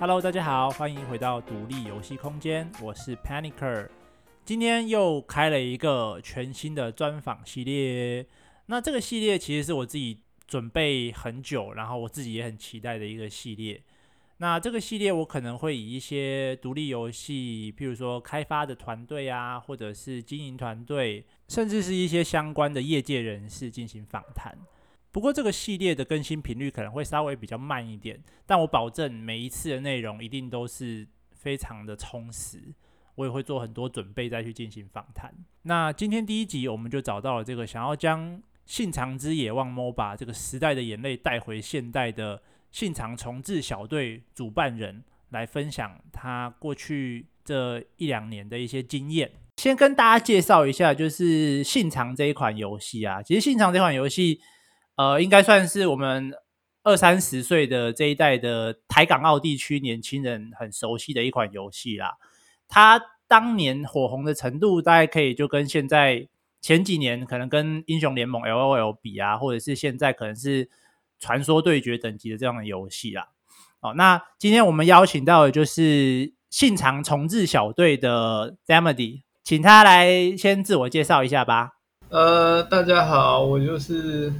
[0.00, 3.88] Hello，大家好，欢迎回到独立游戏空间，我是 Panicer。
[4.44, 8.26] 今天又开了一个全新的专访系列。
[8.66, 13.82] 那这个系列其实是我自己准备很久，然后我自己也很期待的一个系列。
[14.38, 24.56] 那这个系列我可能会以一些独立游戏，譬如说开发的团队啊，或者是经营团队，甚至是一些相关的业界人士进行访谈。
[25.12, 32.60] 不过这个系列的更新频率可能会稍微比较慢一点，但我保证每一次的内容一定都是非常的充实，
[33.14, 35.32] 我也会做很多准备再去进行访谈。
[35.62, 42.42] 那今天第一集我们就找到了这个想要将《信长之野望 MOBA》这个时代的眼泪带回现代的
[42.74, 49.30] 信长重置小队主办人来分享他过去这一两年的一些经验。
[49.58, 54.40] 先跟大家介绍一下，就是信长这一款游戏啊，其实信长这款游戏。
[54.96, 56.32] 呃，应该算是我们
[56.82, 62.16] 二三十岁的这一代的台港澳地区年轻人很熟悉的一款游戏啦。
[62.66, 66.26] 它当年火红的程度，大概可以就跟现在
[66.60, 70.68] 前几年可能跟英雄联盟 LOL 比啊，或者是现在可能是
[71.24, 73.28] 传说对决等级的这样的游戏啦。
[73.80, 81.70] 哦，那今天我们邀请到的就是信长重置小队的 Demedy，请他来先自我介绍一下吧。
[82.10, 84.32] 呃，大家好，我就是。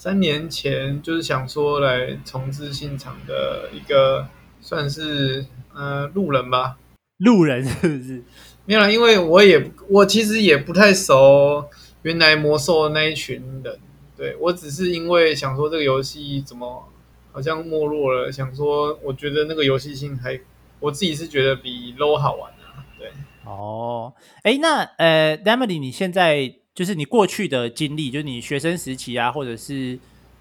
[0.00, 4.28] 三年前就是想说来重置信长的一个
[4.60, 5.44] 算是
[5.74, 6.76] 呃路人吧，
[7.16, 8.22] 路人是不是？
[8.64, 11.68] 没有啦，因为我也我其实也不太熟
[12.02, 13.76] 原来魔兽那一群人，
[14.18, 16.86] 对，我只是因为想说这个游戏怎么
[17.32, 20.38] 好像没落了，想说我觉得那个游戏性还
[20.80, 23.10] 我自己是觉得比 low 好玩啊，对。
[23.46, 26.56] 哦，哎，那呃，Demedy 你现在？
[26.74, 29.98] 就是你过去的经历，就是你学生时期啊，或者是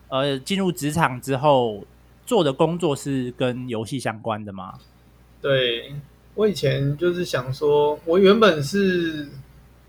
[0.07, 1.83] 呃进入职场之后
[2.27, 4.75] 做的工作是跟游戏相关的吗？
[5.41, 5.95] 对，
[6.35, 9.27] 我以前就是想说，我原本是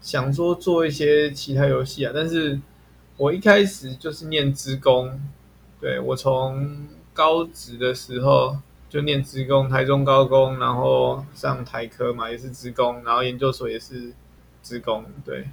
[0.00, 2.58] 想说做一些其他游戏啊，但是
[3.18, 5.20] 我一开始就是念职工，
[5.80, 8.56] 对，我从高职的时候
[8.88, 14.12] 就念职工，台中高工，然后上台科嘛也是职工，然后研究所也是
[14.62, 15.48] 职工，对。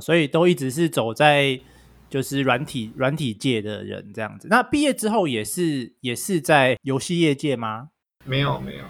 [0.00, 1.60] 所以都一直是走在
[2.10, 4.48] 就是软体软体界的人这样子。
[4.50, 7.90] 那毕业之后也是也是在游戏业界吗？
[8.24, 8.84] 没有没有，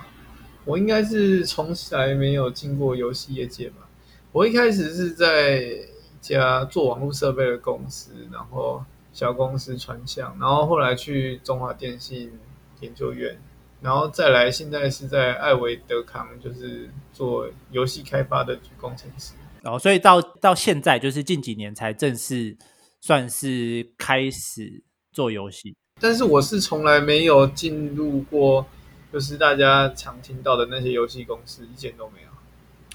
[0.64, 3.86] 我应该是从来没有进过游戏业界吧。
[4.32, 5.95] 我一开始是在一
[6.28, 12.32] 家做网络设备的公司，然后小公司传向，然后后来去中华电信
[12.80, 13.38] 研究院，
[13.80, 19.34] 然后再来现在是在艾维德康，就是做游戏开发的工程师。
[19.62, 22.56] 哦，所以到到现在就是近几年才正式
[23.00, 28.64] 算是开始做游戏，但是我是从来没有进入过，
[29.12, 32.28] 就是大家常听到的那些游戏公司，一件都没有。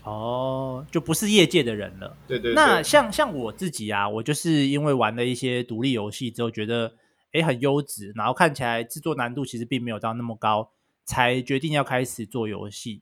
[0.03, 2.17] 哦，就不是业界的人了。
[2.27, 2.55] 对对对。
[2.55, 6.93] 那像像我自己啊，我就是因为玩了一些独立游戏之后，觉得
[7.33, 10.71] 诶很优质，然后看起来制作难度其实并没有到那么高，
[11.05, 13.01] 才决定要开始做游戏。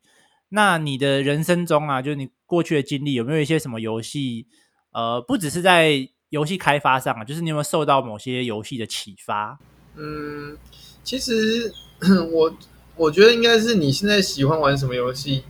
[0.50, 4.48] 那你的人生中啊，就是你过去的经历，有没有一些什么游戏？
[4.92, 9.60] 呃，不只是在游戏开发上啊，就是你有没有受到某些游戏的启发？
[9.96, 10.58] 嗯，
[11.04, 11.72] 其实
[12.34, 12.58] 我
[12.96, 15.44] 我觉得应该是你现在喜欢玩什么游戏，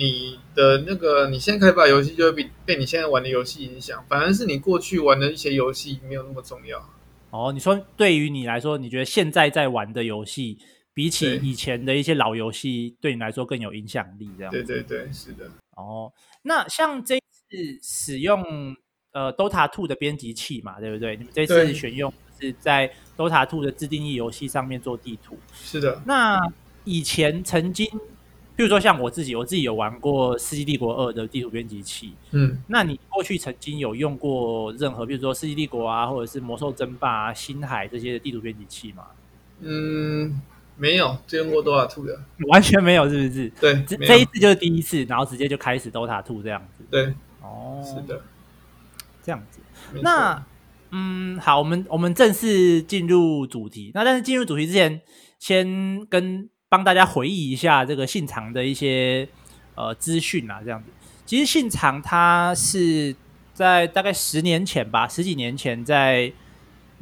[0.00, 6.82] 你的那个你现在开发游戏就会被被你现在玩的游戏影响，反而是你过去玩的一些游戏没有那么重要。
[7.28, 10.58] 哦，你说对于你来说，你觉得现在在玩的游戏？
[10.92, 14.52] 比起以前的一些老游戏，对你来说更有影响力，这样。
[14.52, 15.48] 对对对，是的。
[15.76, 16.12] 哦，
[16.42, 18.42] 那像这次使用
[19.12, 21.16] 呃 Dota Two 的编辑器嘛，对不对？
[21.16, 25.38] 你们这次选用是在 Dota Two 的自定义游戏上面做地图。
[25.54, 26.02] 是的。
[26.04, 26.38] 那
[26.84, 27.88] 以前曾经，
[28.60, 32.12] 比如说像我自己，我自己有玩过《世纪帝国二》的地图编辑器。
[32.32, 32.62] 嗯。
[32.66, 39.04] 那你过去曾经有用过任何，比如说《世纪帝国》啊，或者是《魔兽争霸》啊、《星海》这些的地图编辑器吗？
[39.60, 40.42] 嗯。
[40.76, 43.48] 没有，只用过 Dota Two 的，完全没有，是不是？
[43.58, 46.84] 对，这这一次就是第一次，然后直接就开始 Dota Two 这样子。
[46.90, 48.22] 对，哦，是的，
[49.22, 49.60] 这样子。
[50.02, 50.42] 那，
[50.90, 53.90] 嗯，好，我们我们正式进入主题。
[53.94, 55.00] 那但是进入主题之前，
[55.38, 59.28] 先跟帮大家回忆一下这个信长的一些
[59.74, 60.88] 呃资讯啊，这样子。
[61.26, 63.14] 其实信长他是
[63.52, 66.32] 在大概十年前吧，十几年前在。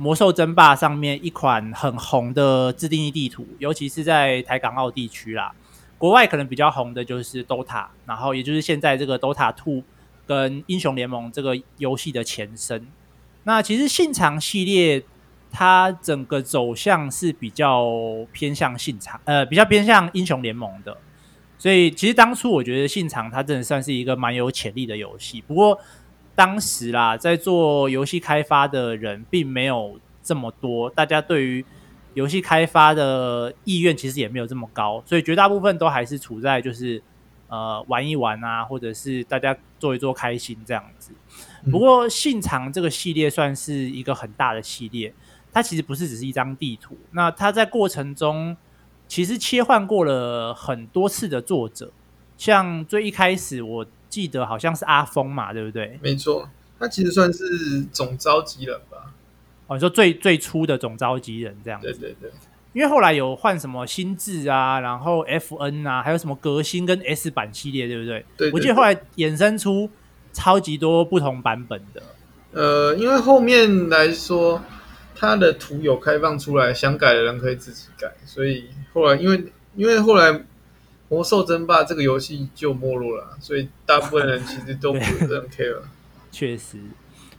[0.01, 5.53] 魔兽争霸上面一款很红的自定义地图，尤其是在台港澳地区啦，
[5.99, 9.83] 国外可能比较红的就是 DOTA，然后也就是现在这个 DOTA Two
[10.25, 12.87] 跟英雄联盟这个游戏的前身。
[13.43, 15.03] 那其实信长系列
[15.59, 17.91] 它整个走向是比较
[18.31, 20.97] 偏向信长，呃，比较偏向英雄联盟的。
[21.59, 25.43] 所以其实当初我觉得信长它真的算是一个蛮有潜力的游戏。
[25.49, 25.77] 不过
[26.37, 31.65] 当时啦，在做游戏开发的人并没有这么多，大家对于
[32.15, 37.03] 游戏开发的意愿其实也没有这么高，所以绝大部分都还是处在就是
[37.49, 41.11] 呃玩一玩啊，或者是大家做一做开心这样子。
[41.69, 45.13] 不过信长这个系列算是一个很大的系列，
[45.53, 48.57] 它其实不是只是一张地图，那它在过程中
[49.07, 51.91] 其实切换过了很多次的作者，
[52.37, 55.99] 像最一开始我记得好像是阿峰嘛，对不对？
[56.03, 56.49] 没错，
[56.79, 59.13] 他其实算是总召集人吧。
[59.67, 62.31] 哦，你说最最初的总召集人这样子，对对对。
[62.75, 68.25] 因为后来有换什么新智啊，然后 FN 啊，还有什么革新跟 S 版系列，对不对？
[68.37, 68.53] 对，对，对。
[68.53, 69.91] 我记得后来衍生出
[70.33, 72.03] 超级多不同版本的。
[72.53, 74.63] 呃，因为后面来说，
[75.21, 79.45] 它的图有开放出来，想改的人可以自己改，所以后来因为
[79.75, 80.45] 因为后来
[81.09, 84.99] 魔兽争霸这个游戏就没落了，所以大部分人其实都不
[85.51, 85.89] care 了。
[86.31, 86.79] 确实。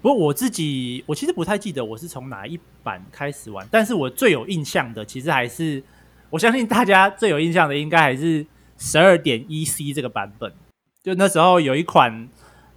[0.02, 5.82] 不过我自己，我其实不太记得我是从哪一版开始玩，但是我最有印象的，其实还是
[6.30, 8.46] 我相信大家最有印象的，应该还是
[8.78, 10.54] 十二点一 C 这个版本。
[11.02, 12.28] 就那时候有一款，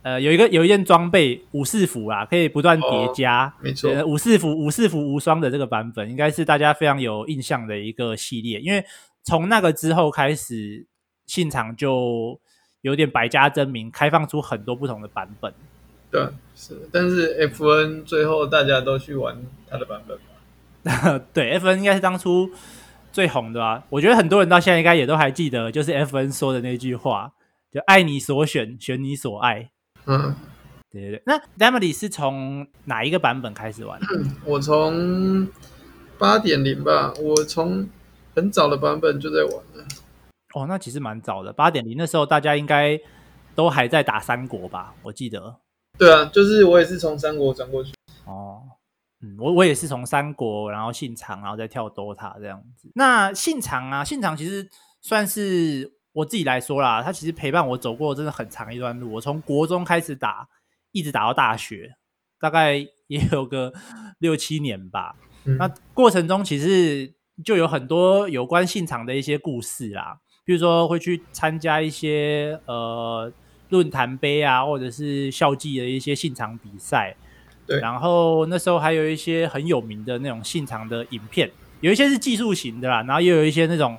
[0.02, 8.60] 呃，有一个有一件装备武士服啊，可以不断叠加，没错，武士服武士服无双的这个版本，应该是大家非常有印象的一个系列。
[8.60, 8.84] 因为
[9.22, 10.86] 从那个之后开始，
[11.26, 12.40] 信长就
[12.80, 15.52] 有点百家争鸣，开放出很多不同的版本。
[16.10, 16.20] 对，
[16.54, 19.40] 是，但是 FN 最后大家都去玩
[19.70, 21.18] 它的版本吧？
[21.32, 22.50] 对，FN 应该是当初
[23.12, 23.84] 最红的吧？
[23.88, 27.32] 我觉得很多人到现在应该也都还记得，就是 FN 说的那句话，
[27.72, 29.70] 就爱你所选，选你所爱。
[30.06, 30.34] 嗯，
[30.90, 31.22] 对对对。
[31.26, 34.00] 那 Damily 是从哪一个版本开始玩？
[34.44, 35.48] 我从
[36.18, 37.88] 八点零吧，我从
[38.34, 39.86] 很早的版本就在玩了。
[40.54, 43.00] 哦，那其实蛮早的，八点零那时候大家应该
[43.54, 44.94] 都还在打三国吧？
[45.02, 45.56] 我记得。
[45.98, 47.92] 对啊，就是我也是从三国转过去。
[48.24, 48.62] 哦，
[49.20, 52.90] 嗯，我我也是从三国，然后信长，然后再跳 DOTA 这样子。
[52.94, 54.68] 那信长啊，信长其实
[55.00, 59.12] 算是我自己来说啦，他其实陪伴我走过真的很长一段路。
[59.12, 60.48] 我从国中开始打，
[60.92, 61.94] 一直打到大学，
[62.40, 62.76] 大概
[63.06, 63.72] 也有个
[64.18, 65.16] 六七年吧。
[65.44, 65.56] 嗯。
[65.56, 67.12] 那过程中其实
[67.44, 73.32] 就有很多有关信长的一些故事啦，比如说会去参加一些呃。
[73.72, 77.16] 论坛杯啊，或者是校际的一些信场比赛，
[77.66, 77.80] 对。
[77.80, 81.50] 然后那时候还有一些很有名的那种信长的影片，
[81.80, 83.96] 有一些是技术型的啦，然后也有一些那种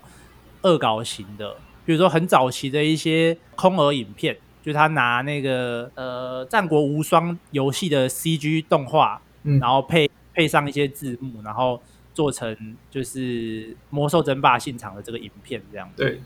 [0.62, 11.82] 恶搞型的，比如说很早期的一些空耳影片，就他拿那个呃《战国无双》游戏的 CG 动画，嗯，然后配配上一些字幕，然后
[12.14, 13.20] 做成就是
[13.90, 15.90] 《魔兽争霸》现场的这个影片这样。
[15.96, 16.22] 对。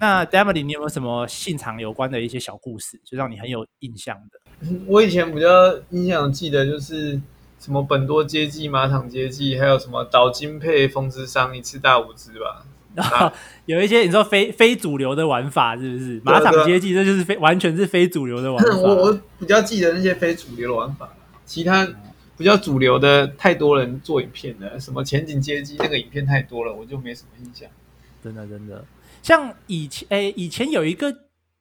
[0.00, 4.68] 那 Damily 你有没有什么现场有关的一些小故事，就让你很有印象的？
[4.88, 7.20] 我以前比较印象记得就是
[7.60, 12.66] 什么本多接济、马场接济，还有什么岛津配风之伤一次大五只吧。
[12.94, 13.30] 然后
[13.66, 16.20] 有一些你说非非主流的玩法，是不是？
[16.24, 18.76] 马场接济这就是非完全是非主流的玩 法。
[18.78, 21.12] 我我比较记得那些非主流的玩法，
[21.44, 21.86] 其他
[22.36, 27.68] 比较主流的太多人做影片了，什么前景接机那个影片太多了，我就没什么印象。
[28.22, 28.84] 真的真的。
[29.22, 31.14] 像以前诶、欸，以前有一个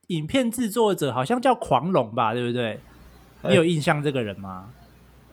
[0.08, 2.80] 影片制作者，好像叫狂龙吧，对不对？
[3.48, 4.70] 你有印象这个人吗？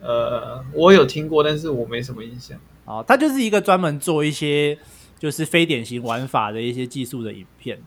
[0.01, 2.57] 呃，我有听过，但是我没什么印象。
[2.85, 4.77] 哦，他就是一个专门做一些
[5.21, 7.77] 就是非典型玩法的一些技术的影片。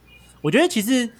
[0.41, 1.11] 我觉得其实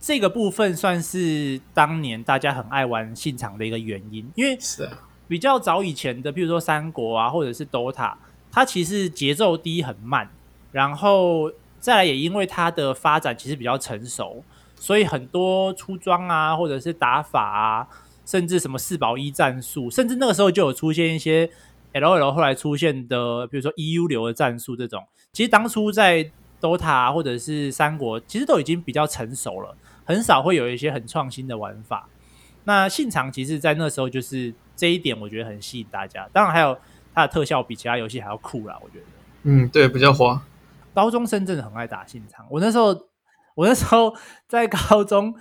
[0.00, 4.90] 这个部分算是当年大家很爱玩信场的一个原因，因为是
[5.28, 8.14] 比较早以前的，比如说三国啊，或者是 DOTA，
[8.50, 10.28] 它其实节奏低很慢，
[10.72, 11.52] 然后。
[11.80, 14.44] 再来也因为它的发展其实比较成熟，
[14.76, 17.88] 所以很多出装啊，或者是打法啊，
[18.26, 21.48] 甚至什么四保一战术，甚至那个时候就有出现一些
[21.92, 26.30] LOL 后来出现的，比如说 EU 流的战术这种，其实当初在
[26.60, 32.08] DOTA 或者是三国，其实都已经比较成熟了，很少会有一些很创新的玩法。
[32.64, 36.28] 那信长其实，在那时候就是这一点，我觉得很吸引大家。
[36.32, 36.76] 当然还有
[37.14, 39.04] 它的特效比其他游戏还要酷啦，我觉得。
[39.44, 40.42] 嗯，对，比较花。
[40.92, 42.46] 高中生真的很爱打信长。
[42.50, 42.88] 我那时候，
[43.54, 44.14] 我那时候
[44.46, 45.34] 在高中，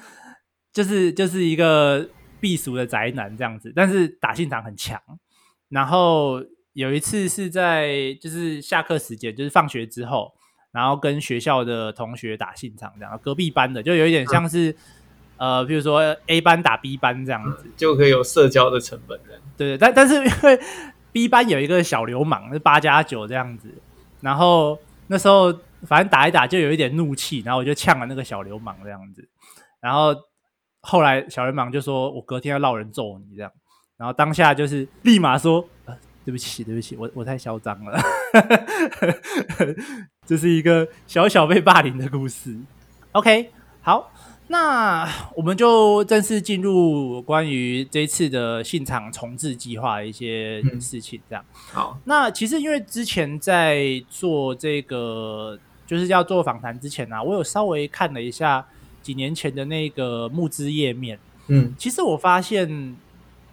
[0.71, 2.07] 就是就是一个
[2.39, 4.99] 避俗的宅男这样子，但是打信长很强。
[5.69, 10.33] 然后有一次是在就是下课时间，就是放学之后，
[10.71, 14.71] 然后跟学校的同学打信场这样，隔壁班的就有一点像是、
[15.37, 19.39] 嗯、呃，比如说 A 班打 B 班这样子，就可以有社交的成本的。
[19.57, 20.59] 对，但但是因为
[21.11, 23.73] B 班有一个小流氓是八加九这样子，
[24.21, 25.51] 然后那时候
[25.83, 29.27] 反正打一打就有一点怒气，然后我就呛了那个小流氓这样子，
[29.81, 30.15] 然后
[30.81, 33.51] 后来小流氓就说我隔天要闹人揍你这样，
[33.99, 35.69] 然后当下就是立马说。
[36.25, 37.99] 对不起，对不起，我我太嚣张了。
[40.27, 42.55] 这是一个小小被霸凌的故事。
[43.13, 43.49] OK，
[43.81, 44.11] 好，
[44.49, 51.19] 那我们就正式进入关于这次的现场重置计划的一些事情。
[51.27, 51.99] 这样，嗯、好。
[52.03, 58.63] 那其实因为之前在做这个就是要做访谈之前呢、啊，我有稍微看了一下
[59.01, 61.17] 几年前的那个募资页面。
[61.47, 62.95] 嗯，其实我发现。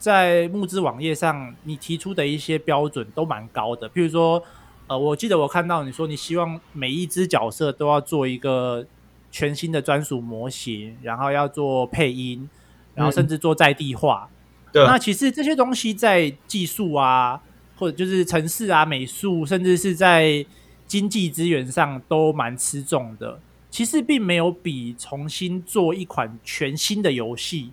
[0.07, 3.91] 在募资网页上，你提出的一些标准都蛮高的。
[3.91, 4.41] 譬如说，
[4.87, 8.87] 呃，我记得我看到你说，你希望每一只角色都要做一个
[9.33, 12.49] 全新的专属模型，然后要做配音，
[12.95, 14.31] 然后甚至做在地化。
[14.31, 14.87] 嗯、对。
[14.87, 17.43] 那其实这些东西在技术啊，
[17.77, 20.47] 或者就是城市啊、美术，甚至是在
[20.87, 23.41] 经济资源上都蛮吃重的。
[23.71, 27.73] 其实并没有比重新做一款全新的游戏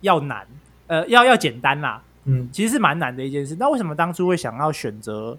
[0.00, 0.46] 要难。
[0.90, 3.56] 呃，要要简单啦，嗯，其实是蛮难的一件事。
[3.60, 5.38] 那为什么当初会想要选择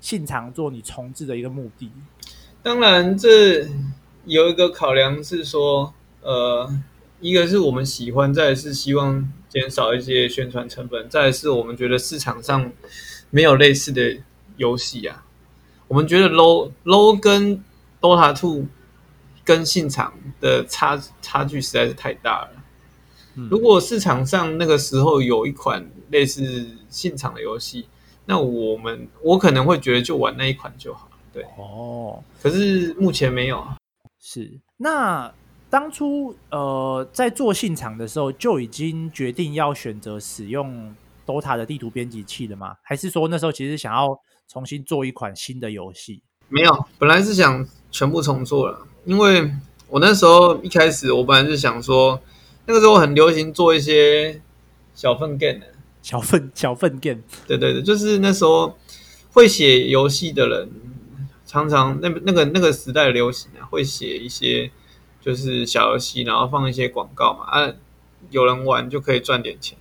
[0.00, 1.88] 信长做你重置的一个目的？
[2.64, 3.64] 当然，这
[4.24, 6.68] 有一个考量是说，呃，
[7.20, 12.72] 一个是我们喜欢，再是希望减少一些宣传成本，再是我们觉得市场上
[13.30, 14.18] 没有类似的
[14.56, 15.24] 游戏啊。
[15.86, 17.62] 我们觉得 low low 跟
[18.00, 18.66] Dota Two
[19.44, 22.50] 跟信场的差差距实在是太大了。
[23.50, 27.86] 如果市场上那个时候有一款类似信场的游戏，
[28.26, 31.08] 那我们我可能会觉得就玩那一款就好。
[31.32, 33.76] 对哦，可是目前没有啊。
[34.18, 35.32] 是，那
[35.70, 42.74] 当初呃在做信场的时候就已经决定要选择使用 DOTA 的地图编辑器了吗？
[42.82, 44.18] 还是说那时候其实想要
[44.48, 46.22] 重新做一款新的游戏？
[46.48, 49.50] 没有，本来是想全部重做了，因为
[49.88, 52.20] 我那时候一开始我本来是想说。
[52.68, 54.42] 那个时候很流行做一些
[54.94, 55.66] 小粪 game 的，
[56.02, 58.76] 小粪 小粪 game，对对对，就是那时候
[59.32, 60.68] 会写游戏的人，
[61.46, 64.70] 常常那那个那个时代流行啊，会写一些
[65.22, 67.72] 就是小游戏，然后放一些广告嘛，啊，
[68.28, 69.78] 有人玩就可以赚点钱。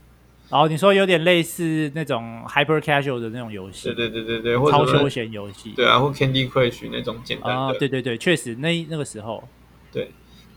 [0.49, 9.45] 然后你说有点类似那种 hyper casual 的那种游戏，对对对对对，或者超休闲游戏，对啊，或 Candy Crush 那种简单的，哦，对对对，确实那那个时候，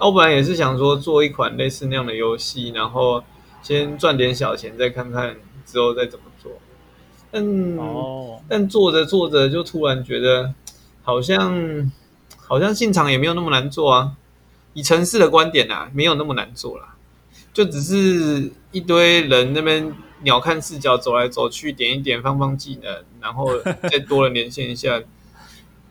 [0.00, 0.06] 对。
[0.06, 3.22] 我本来也是想说做一款类似那样的游戏，然后
[3.62, 6.52] 先赚点小钱，再看看之后再怎么做。
[7.30, 10.54] 但、哦、但做着做着就突然觉得，
[11.02, 11.92] 好像
[12.46, 14.16] 好像进场也没有那么难做啊。
[14.72, 16.94] 以城市的观点啊，没有那么难做啦，
[17.52, 19.92] 就只是一堆人那边
[20.22, 23.58] 鸟瞰视角走来走去，点一点放放技能，然后
[23.90, 25.02] 再多人连线一下，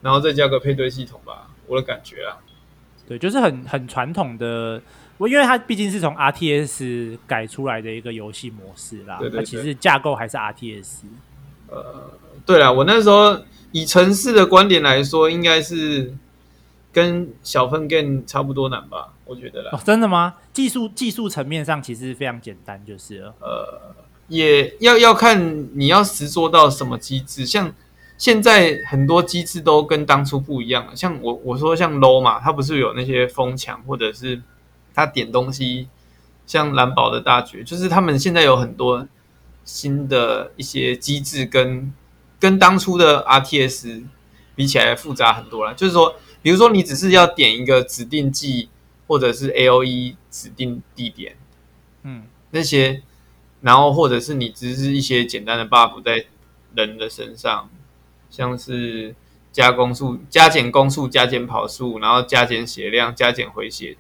[0.01, 2.37] 然后再加个配对系统吧，我的感觉啊。
[3.09, 4.79] 对，就是很很传统的，
[5.17, 11.05] 我因为它毕竟是从 RTS 改出来的一个游戏模式啦，对对对，它其实架构还是 RTS。
[11.69, 12.11] 呃，
[12.45, 16.13] 对了，我那时候以城市的观点来说，应该是
[16.93, 19.13] 跟小分 game 差不多难吧？
[19.25, 19.71] 我觉得啦。
[19.73, 20.35] 哦，真的吗？
[20.53, 23.33] 技术技术层面上其实非常简单，就是了。
[23.39, 23.95] 呃，
[24.27, 27.73] 也要要看你要实做到什么机制，像。
[28.19, 34.41] 现在很多机制都跟当初不一样了，像我我说像 low 嘛，它不是有那些风墙，或者是
[34.93, 35.87] 它点东西，
[36.45, 39.07] 像蓝宝的大绝，就是他们现在有很多
[39.63, 41.93] 新的一些机制跟
[42.37, 44.03] 跟当初的 RTS
[44.53, 45.73] 比起来复杂很多了。
[45.73, 48.67] 就是说，比如说你只是要点一个指定技，
[49.07, 51.37] 或者是 AOE 指定地点，
[52.03, 53.01] 嗯，那些，
[53.61, 56.25] 然后或者是你只是一些简单的 buff 在
[56.75, 57.69] 人的身上。
[58.29, 59.15] 像是
[59.51, 63.97] 加攻速、加减攻速、加减跑速，然后加减血量、加减回血。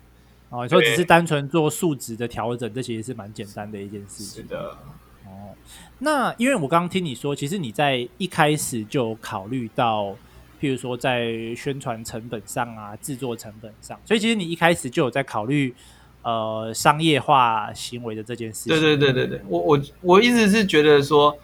[0.49, 4.43] 哦，你说只是单纯做数值的调整，这其实是蛮简单的一件事情。
[4.43, 4.77] 是的。
[5.25, 5.53] 哦，
[5.99, 10.15] 那因为我刚刚听你说，其实你在一开始就考虑到，
[10.59, 15.73] 譬如说在宣传成本上啊、制作成本上，所以其实你一开始就有在考虑
[16.23, 18.73] 呃商业化行为的这件事情。
[18.73, 21.37] 对对对对对，我我我一直是觉得说，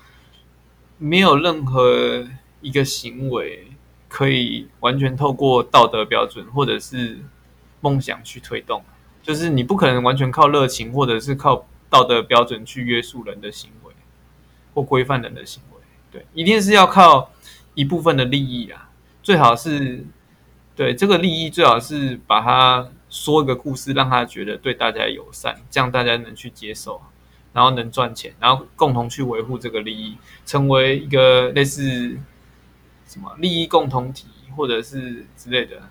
[0.97, 2.25] 没有任何。
[2.65, 3.67] 一个行为
[4.07, 7.19] 可以完全透过道德标准或者是
[7.81, 8.83] 梦想去推动，
[9.21, 13.93] 就是你不可能完全靠热情或者是靠道德标准去约束人的行为
[14.73, 15.77] 或规范人的行为。
[16.11, 17.31] 对，一定是要靠
[17.75, 18.89] 一部分的利益啊，
[19.21, 20.03] 最好是
[20.75, 26.99] 对，这个利益最好是把它说一个故事，让他觉得对大家友善，这样大家能去接受，
[27.53, 32.17] 然后能赚钱，然后共同去维护这个利益，成为一个类似
[33.07, 35.81] 什么利益共同体，或者是之类的，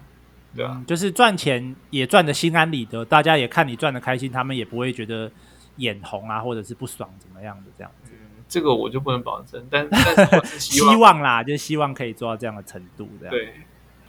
[0.54, 0.72] 对啊？
[0.74, 5.30] 嗯，就是赚钱也赚得心安理得，大家也看你赚得开心，他们也不会觉得
[5.76, 8.12] 眼红啊，或者是不爽怎么样的这样子。
[8.12, 13.52] 嗯， 这个我就不能保证，但但是我是希望，希望啦，就是希望可以做到这样的程度，这样对。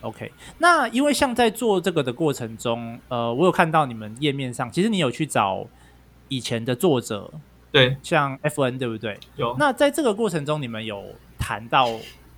[0.01, 5.65] OK，那因为像在做这个的过程中，呃，我有看到你们页面上，其实你有去找
[6.27, 7.33] 以前的作者，
[7.71, 9.17] 对，像 FN 对不对？
[9.35, 9.55] 有。
[9.57, 11.03] 那在这个过程中，你们有
[11.39, 11.89] 谈到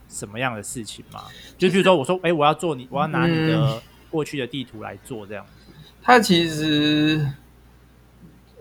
[0.10, 1.24] 什么样的事情吗？
[1.58, 5.74] 就比如说，我说，哎、欸，我要做你，我要拿你的过去的地图来做这样子。
[6.02, 7.34] 他其实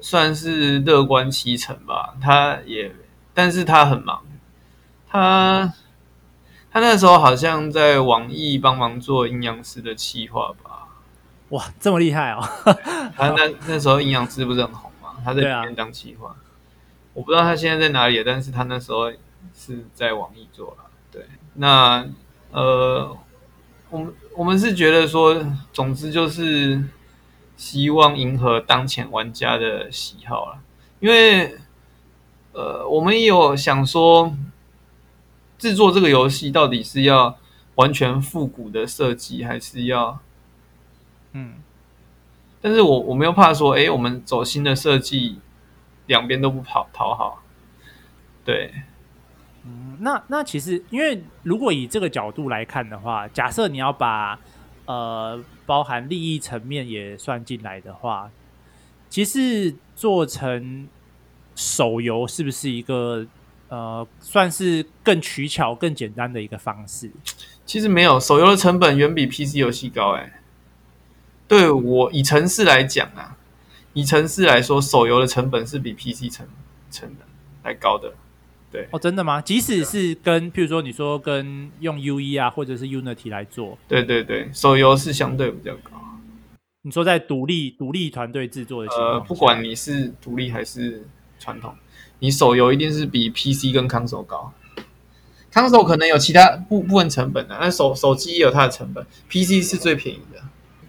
[0.01, 2.95] 算是乐观其成吧，他也，
[3.33, 4.23] 但是他很忙，
[5.09, 5.73] 他。
[6.69, 10.87] 他那时候好像在网易帮忙做阴阳师的企划吧？
[11.49, 12.47] 哇，这么厉害哦！
[13.17, 15.17] 他那那时候阴阳师不是很红吗？
[15.25, 16.37] 他在里面当企划，啊、
[17.15, 19.11] 我不知道他现在在哪里，但是他那时候
[19.55, 20.86] 是在网易做了。
[21.57, 22.09] 对，那
[22.53, 23.17] 呃，
[23.91, 26.85] 我们我们是觉得说，总之就是
[27.57, 30.59] 希望迎合当前玩家的喜好了，
[31.01, 31.57] 因为
[32.53, 34.37] 呃，我们也有想说。
[35.59, 37.39] 制作这个游戏到底是要
[37.77, 40.21] 完全复古的设计，还是要
[41.33, 41.55] 嗯？
[42.61, 45.39] 但是我我们又怕说，哎，我们走新的设计，
[46.05, 47.43] 两边都不讨讨好。
[48.45, 48.83] 对，嗯，
[50.01, 54.39] 那那其实，因为如果以这个角度来看的话，假设你要把
[54.87, 58.31] 呃包含利益层面也算进来的话，
[59.09, 60.89] 其实做成
[61.55, 63.27] 手游是不是一个？
[63.69, 67.11] 呃，算是更取巧、更简单的一个方式。
[67.65, 70.13] 其实没有，手游的成本远比 PC 游戏高。
[70.13, 70.41] 哎，
[71.49, 73.37] 对我以城市来讲啊，
[73.93, 76.47] 以城市来说，手游的成本是比 PC 成
[76.93, 77.27] 成本
[77.65, 78.15] 还高的。
[78.77, 79.41] 对哦，真的吗？
[79.41, 85.93] 即使是跟，譬如说，你说跟用 UE 啊，或者是 Unity 来做，对对对，手游是相对比较高。
[86.83, 91.05] 你说在独立独立团队制作的情况，呃，不管你是独立还是
[91.39, 91.75] 传统。
[92.19, 94.53] 你手游一定是比 PC 跟 console 高
[95.53, 100.39] ，console 可能有其他部部分成本的，但手手机也有它的成本，PC 是最便宜的，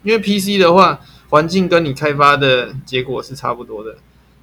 [0.02, 3.96] 因为 PC 的话环境跟你开发的结果是差不多的，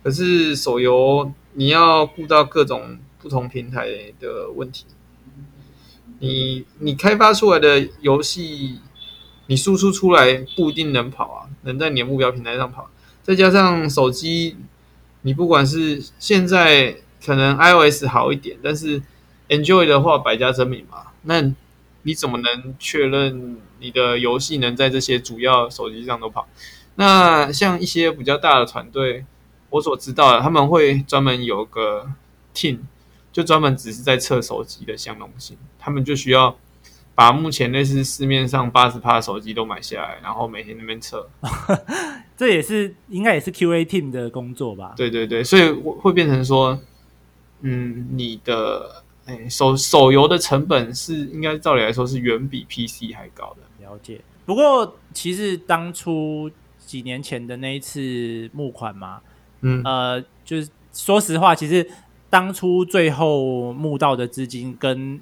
[0.04, 3.88] 可是手游你要顾到各种不同平台
[4.20, 4.86] 的问题，
[6.20, 8.78] 你你开发出来的游戏，
[9.48, 12.88] 你输出出来不一定能跑啊，能在你的目标平台上跑，
[13.24, 14.58] 再加上手机。
[15.24, 19.02] 你不管是现在可能 iOS 好一点，但是
[19.50, 21.42] Android 的话百家争鸣嘛，那
[22.04, 26.48] 你怎么能确认你的游戏能在这些主要手机上都跑？
[26.94, 29.26] 那像一些比较大的团队，
[29.72, 32.12] 我所知道的，他们会专门有个
[32.54, 32.82] team，
[33.36, 36.56] 就专门只是在测手机的相容性，他们就需要。
[37.18, 41.26] 把目前类似市面上八十趴的手机都买下来，然后每天那边测，
[42.36, 44.94] 这也是应该也是 QA team 的工作吧？
[44.98, 46.78] 对对对，所以会变成说，
[47.62, 53.86] 嗯，你的哎手手游的成本是应该照理来说是远比 PC 还高的。
[53.86, 54.20] 了解。
[54.46, 56.52] 不过其实当初
[56.86, 59.22] 几年前的那一次募款嘛，
[59.62, 61.90] 嗯呃，就是说实话，其实
[62.36, 65.22] 当初最后募到的资金跟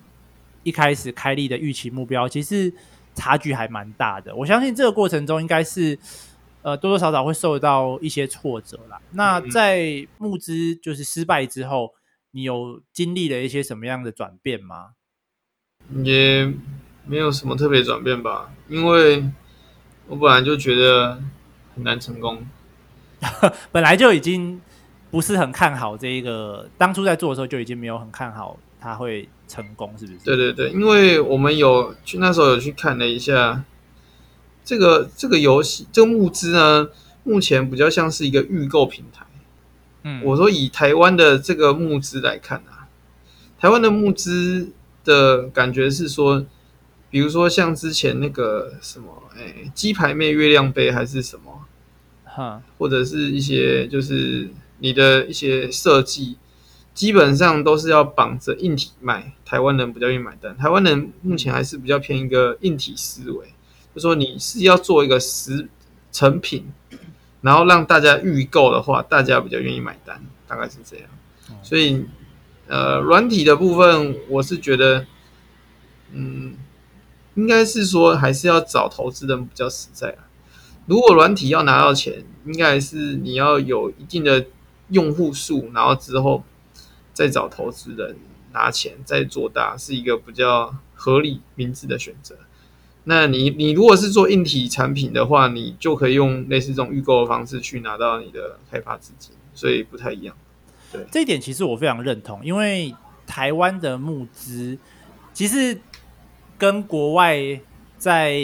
[0.63, 2.73] 一开始开立的预期目标，其实
[3.13, 4.35] 差距还蛮大的。
[4.35, 5.99] 我相信这个过程中应该是
[6.63, 8.99] 呃多多少少会受到一些挫折啦。
[9.11, 11.93] 那在募资就是失败之后，
[12.31, 14.93] 你有经历了一些什么样的转变吗？
[16.03, 16.51] 也
[17.05, 19.23] 没有什么特别转变吧，因为
[20.07, 21.21] 我本来就觉得
[21.75, 22.43] 很难成功，
[23.71, 24.59] 本来就已经
[25.13, 29.29] 不是很看好这一个，当初在做的时候就已经没有很看好它会。
[29.45, 30.19] 成功是不是？
[30.25, 33.63] 对对对，因为我们有去那时候有去看了一下
[34.63, 36.89] 这个这个游戏，这个募资呢，
[37.23, 39.25] 目前比较像是一个预购平台。
[40.03, 42.87] 嗯，我说以台湾的这个募资来看啊，
[43.59, 44.71] 台湾的募资
[45.03, 46.43] 的感觉是说，
[47.11, 51.65] 比如说像之前那个什么，哎，鸡排妹月亮杯还是什么，
[52.23, 54.49] 哈，或者是一些就是
[54.79, 56.37] 你的一些设计。
[56.93, 60.55] 基本上都是要绑着硬体卖，台湾人比较愿意买单。
[60.55, 63.47] 台湾人目前还是比较偏一个硬体思维，
[63.95, 65.67] 就说你是要做一个实
[66.11, 66.71] 成品，
[67.41, 71.07] 然后让大家预购的话，大家比较愿意买单，大概是这样。
[71.63, 72.05] 所以，
[72.67, 75.07] 呃，软体的部分，我是觉得，
[76.11, 76.53] 嗯，
[77.33, 80.29] 应该是说还是要找投资人比较实在啊。
[80.85, 84.45] 如果软体要拿到钱，应该是你要有一定的
[84.93, 86.41] 用户数，然后之后
[87.13, 88.15] 再找投资人
[88.53, 92.37] 拿钱，再做大，是一个比较合理明智的选择。
[93.03, 100.33] 那你你如果是做硬体产品的话，你就可以用类似这种预购的方式去拿到你的开发资金，所以不太一样。
[100.91, 102.95] 对，这一点其实我非常认同，因为
[103.27, 104.77] 台湾的募资
[105.33, 105.77] 其实
[106.57, 107.59] 跟国外
[107.97, 108.39] 在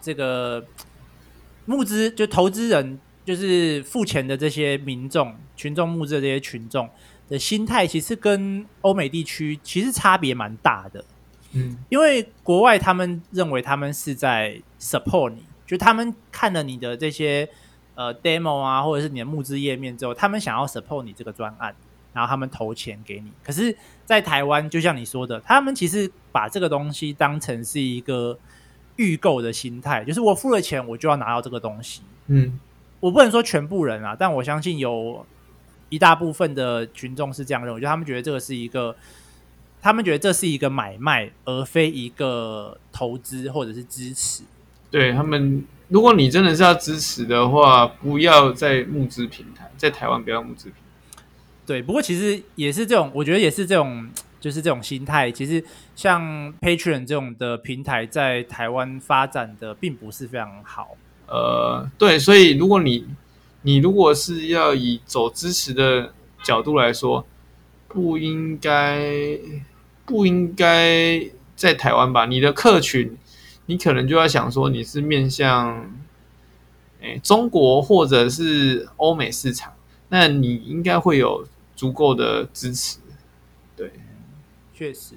[0.00, 0.64] 这个
[1.66, 6.88] 募资就投资人就是付钱的这些民众群众募资的这些群众
[7.28, 11.04] 的心态，其实跟欧美地区其实差别蛮大的。
[11.52, 17.48] 嗯，因为国外他们认为他们是在 support 你，就他们看了你的这些
[17.94, 21.74] 呃 demo 啊，或者是你的募资页面之后，他们想要 support 你这个专案，
[22.12, 23.32] 然后他们投钱给你。
[23.42, 28.38] 可是，在台湾，就像你说的，他们其实把这个东西当成是一个
[28.96, 32.02] 预购的心态，就是我付了钱，我就要拿到这个东西。
[32.28, 32.60] 嗯，
[33.00, 35.26] 我不能说全部人啊，但我相信有
[35.88, 38.94] 一大部分的群众是这样认为，就他们觉得这个是一个。
[39.82, 44.42] 他们觉得这是一个买卖，而非一个投资或者是支持。
[44.90, 51.22] 对他们，如果你真的是要支持的话，不要在募资平台，在台湾不要募资平台。
[51.64, 54.06] 对，不过其实也是这种，我觉得也是这种，
[54.38, 55.32] 就是这种心态。
[55.32, 55.64] 其实
[55.96, 60.90] 像 Patreon 这种的平台，在台湾发展的并不是非常好。
[61.30, 63.06] 呃，对，所以如果你
[63.62, 66.12] 你如果是要以走支持的
[66.42, 67.24] 角度来说，
[67.88, 69.38] 不应该。
[70.06, 72.26] 不应该在台湾吧？
[72.26, 73.16] 你的客群，
[73.66, 75.88] 你可能就要想说你是面向，
[77.00, 79.72] 诶，中国或者是欧美市场，
[80.08, 82.98] 那你应该会有足够的支持。
[83.76, 83.92] 对，
[84.74, 85.14] 确实。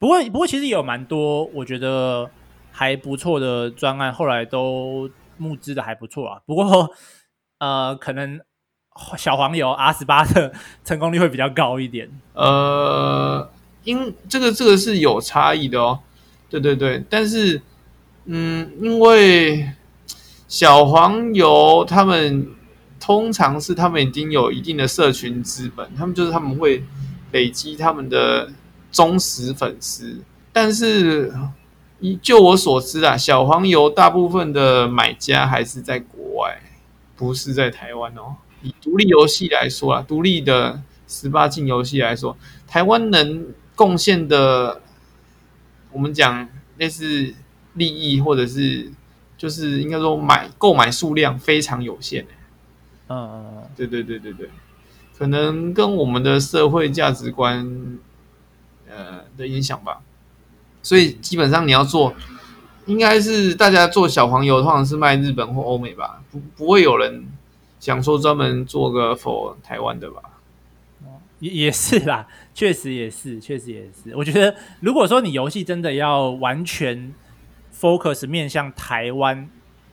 [0.00, 2.28] 不过，不过其实有蛮多我觉得
[2.72, 6.40] 还不错的专案，后来都募资的还不错啊。
[6.46, 6.90] 不过，
[7.58, 8.40] 呃，可能
[9.16, 10.52] 小黄油 R 十八的
[10.84, 12.10] 成功率会比较高一点。
[12.34, 13.50] 呃。
[13.84, 16.00] 因这个这个是有差异的哦，
[16.50, 17.62] 对对对，但是
[18.26, 19.72] 嗯，因为
[20.46, 22.48] 小黄油他们
[23.00, 26.84] 通常是他们已经有一定的社群资本，他们就是他们会
[27.32, 28.50] 累积他们的
[28.92, 30.22] 忠实粉丝，
[30.52, 31.32] 但是
[32.00, 36.60] 以就我所知啊，小黄油大部分的买家还是在国外，
[37.16, 38.36] 不是在台湾哦。
[38.62, 43.46] 以独立游戏来说啊，独立的十八禁游戏来说，台湾能。
[43.78, 44.82] 贡献的，
[45.92, 47.32] 我们讲类似
[47.74, 48.90] 利益，或者是
[49.36, 52.26] 就是应该说买购买数量非常有限。
[53.06, 54.50] 嗯嗯嗯，对对对对对，
[55.16, 57.98] 可能跟我们的社会价值观
[58.90, 60.00] 呃的影响吧。
[60.88, 62.14] 所以基本上你要做，
[62.86, 67.26] 应该是大家做小黄油，通常是卖日本或欧美吧，不不会有人
[67.78, 70.22] 想说专门做个 for 台湾的吧。
[71.40, 74.16] 也也是啦，确实也是，确实也是。
[74.16, 77.12] 我觉得，如果说你游戏真的要完全
[77.78, 79.46] focus 面向台湾，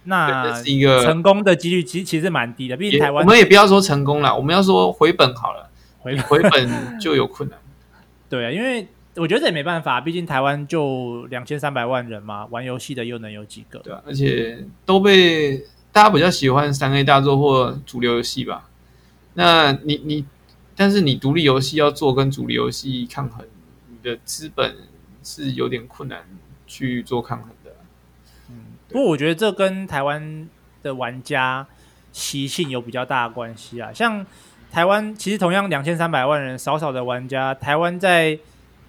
[0.06, 2.78] 那是一个成功的几率其实其实蛮低的。
[2.78, 7.60] 毕竟台湾，我们也不要说成功了，我们要说回本好了，回回本就有困难。
[8.30, 13.80] 对啊，因为我觉得这也没办法，毕竟台湾就两千三百万人嘛，玩游戏的又能有几个？
[13.80, 15.58] 对啊，而且都被
[15.92, 18.70] 大家比较喜欢三 A 大作或主流游戏吧。
[19.34, 20.26] 那你你。
[20.78, 23.46] 但是你独立游戏要做跟主流游戏抗衡，
[23.88, 24.76] 你的资本
[25.24, 26.20] 是有点困难
[26.68, 27.72] 去做抗衡的。
[28.50, 28.56] 嗯，
[28.90, 30.50] 不过我觉得这跟台湾
[30.84, 31.66] 的玩家
[32.12, 33.94] 习性有比较大的关系啊。
[33.94, 34.26] 像
[34.70, 38.38] 台湾其实同样两千三百万人少少的玩家，台湾在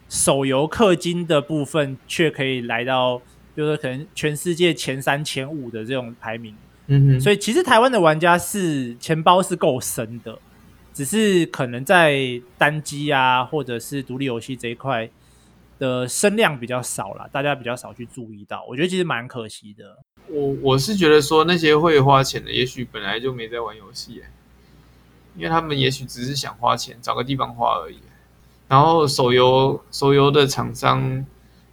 [0.09, 3.19] 手游氪金的部分却可以来到，
[3.55, 6.55] 比如说可能全世界前三前五的这种排名。
[6.87, 10.39] 嗯哼，所以其实台湾的玩家是钱包是够深的。
[10.95, 15.07] 只是可能在单机啊，或者是独立游戏这一块
[15.79, 18.65] 的声量比较少啦，大家比较少去注意到。
[18.67, 19.99] 我觉得其实蛮可惜的。
[20.29, 24.23] 我我是觉得说那些会花钱的，也许本来就没在玩游戏，
[25.37, 27.99] 因为他们也许只是想花钱，找个地方花而已。
[28.69, 31.25] 然后手游手游的厂商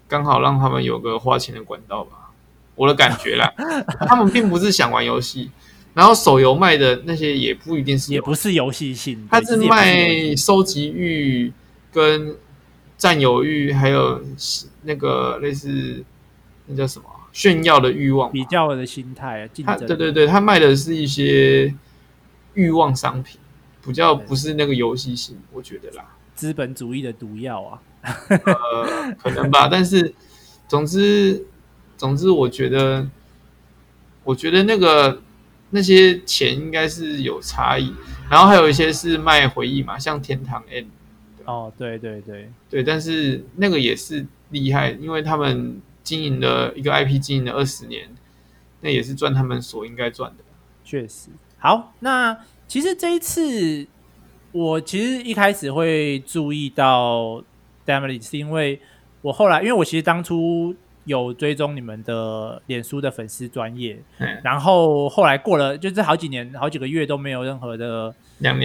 [0.08, 2.32] 刚好让他们有个花钱的管道吧，
[2.76, 3.52] 我的感觉啦，
[4.08, 5.50] 他们并不是想玩游戏。
[5.96, 11.54] 然后手游卖的那些也不一定是，也不是游戏性，它是卖收集欲、
[11.92, 12.36] 跟
[12.98, 14.20] 占有欲，还有
[14.82, 16.04] 那个类似
[16.66, 19.50] 那叫什么炫耀的欲望，比较的心态啊。
[19.64, 21.72] 他对对对，他卖的是一些
[22.56, 23.40] 欲望商品，
[23.86, 26.04] 比较不是那个游戏性，我觉得啦。
[26.36, 27.82] 资本主义的毒药啊，
[28.30, 29.68] 呃，可能吧。
[29.72, 30.14] 但是
[30.68, 31.46] 总之，
[31.98, 33.08] 总之，我觉得，
[34.24, 35.22] 我觉得那个
[35.70, 37.94] 那些钱应该是有差异，
[38.30, 40.86] 然后还有一些是卖回忆嘛，像天堂 M。
[41.46, 48.10] 哦，对对对对，但是那个也是厉害，因为他们经营了一个 IP，经营了二十年，
[48.80, 50.44] 那也是赚他们所应该赚的。
[50.86, 53.86] 确实，好，那其实这一次
[54.54, 57.44] 我其实一开始会注意到
[57.86, 58.80] Damned，是因为
[59.22, 68.16] 我后来，因为我其实当初有追踪你们的脸书的粉丝专业，嗯，然后后来过了就是好几年、好几个月都没有任何的。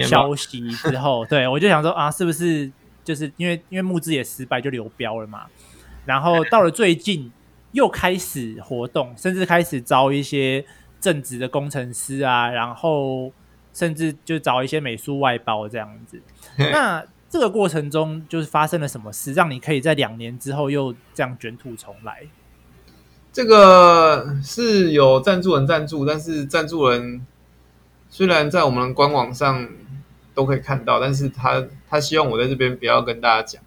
[0.05, 2.69] 消息之后， 对我就想说啊，是不是
[3.01, 5.45] 就是因为因为募资也失败就流标了嘛？
[6.05, 7.31] 然后到了最近
[7.71, 10.65] 又开始活动，甚至开始招一些
[10.99, 13.31] 正职的工程师啊，然后
[13.79, 16.21] 甚至就找一些美术外包这样子。
[16.57, 22.23] 那这个过程中就是发生了什么事，让你可以在两年之后又这样卷土重来？
[23.31, 27.25] 这个是有赞助人赞助，但是赞助人。
[28.09, 29.69] 虽然在我们官网上
[30.33, 33.61] 都可以看到，但是他他希望我在这边不要跟大家讲。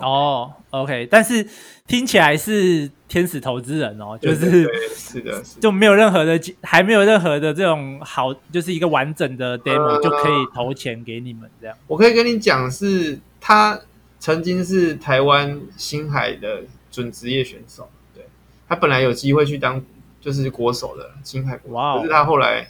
[0.00, 1.48] 哦，OK，但是
[1.86, 11.76] 听起来是天使投资人哦，就是对是的，是的，就没有任何的，还没有任何的这种好，就是一个完整的 demo 就可以投钱给你们这样。
[11.86, 13.78] 我可以跟你讲，是他
[14.18, 18.24] 曾经是台湾星海的准职业选手，对，
[18.66, 19.84] 他本来有机会去当
[20.20, 22.68] 就是国手的星海国，哇，可是他后来。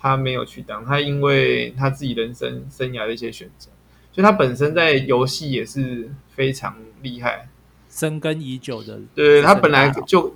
[0.00, 3.68] 他没有去当，他因为他自己人生生涯的一些选择，
[4.12, 7.48] 就他本身在游戏也是非常厉害，
[7.98, 9.00] 深耕已久的。
[9.14, 10.34] 对，他本来就，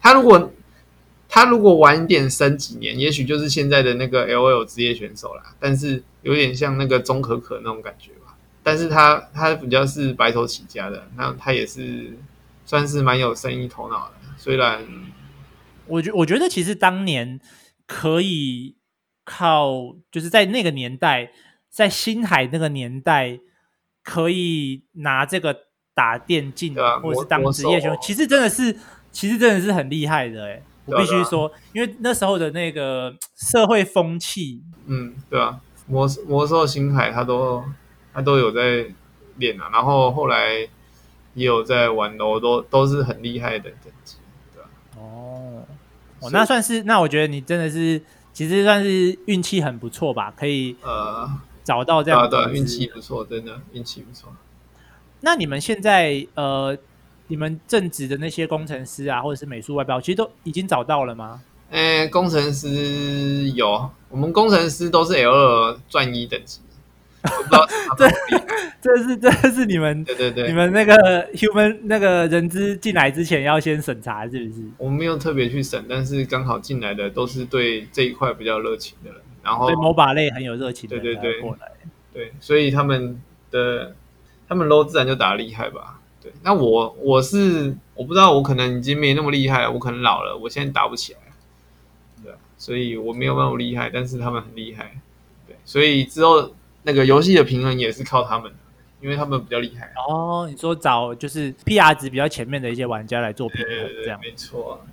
[0.00, 0.52] 他如果
[1.28, 5.54] 他如果晚一点升几年，也许就是现在的那个 LOL 职业选手啦。
[5.60, 8.36] 但是有点像那个钟可可那种感觉吧。
[8.62, 12.16] 但是他他比较是白手起家的，那他也是
[12.64, 14.14] 算是蛮有生意头脑的。
[14.36, 14.84] 虽然
[15.86, 17.40] 我觉我觉得其实当年
[17.86, 18.76] 可以。
[19.26, 21.32] 靠，就是在那个年代，
[21.70, 23.40] 在星海那个年代，
[24.02, 25.60] 可以拿这个
[25.94, 28.76] 打电竞，啊、或者是当职业选手，其实真的是，
[29.12, 37.62] 其实真的是很厉害的哎，我必须说，因为那时候的那个社会风气，嗯，对啊，魔魔兽星海他都
[38.12, 38.86] 他都有在
[39.36, 40.68] 练啊，然后后来
[41.34, 44.16] 也有在玩的，都都是很厉害的等级，
[44.52, 44.98] 对吧、啊？
[44.98, 45.62] 哦，
[46.20, 48.02] 哦，那算是，那我觉得你真的是。
[48.34, 51.30] 其实算是运气很不错吧，可以呃
[51.62, 54.28] 找到这样的运气不错，真的运气不错。
[55.24, 56.76] 那你们现在呃，
[57.28, 61.40] 你们正职的那些工程师啊，或者是美术外包，其实都已经找到了吗？
[61.70, 66.60] 诶，工程师有，我们工程师都是 L 二钻一等级。
[67.24, 68.06] 我不知道这
[68.82, 70.92] 这是这是你们对对对，你们那个
[71.32, 74.62] human 那个人资进来之前要先审查，是不是？
[74.76, 81.72] 我们没有特别去审，但是刚好进来的都是对这一块比较热情的人，然后对 MOBA 类很有热情的对对对过来，
[82.12, 83.18] 对，所以他们
[83.50, 83.96] 的
[84.54, 86.00] 他们 low 自然就打得厉害吧？
[86.22, 91.18] 对，那我我是我不知道，我可能已经没那么厉害，我可能老了，我现在打不起来，
[92.22, 94.98] 对，所以我没有那么厉害，但是他们很厉害，
[95.46, 96.52] 对，所以之后。
[96.86, 98.52] 那个游戏的平衡也是靠他们，
[99.00, 99.90] 因为他们比较厉害。
[100.06, 104.84] 哦，你说找就是 PR 值比较前面的一些玩家来做平衡，这样没错。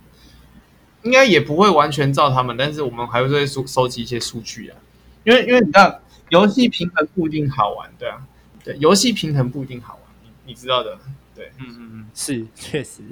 [1.02, 4.78] 应该也不会完全照他们，但是我们还会收收集一些数据啊。
[5.24, 8.26] 因为因为你知道，游戏平衡不一定好玩，对啊，
[8.64, 10.98] 对，游戏平衡不一定好玩，你你知道的，
[11.34, 13.02] 对，嗯嗯嗯，是确实。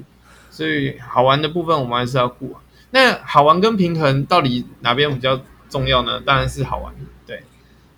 [0.50, 2.62] 所以好玩的部分我们还是要顾啊。
[2.90, 6.20] 那好玩跟平衡到底哪边比较重要呢？
[6.20, 6.92] 当然是好玩。
[7.26, 7.42] 对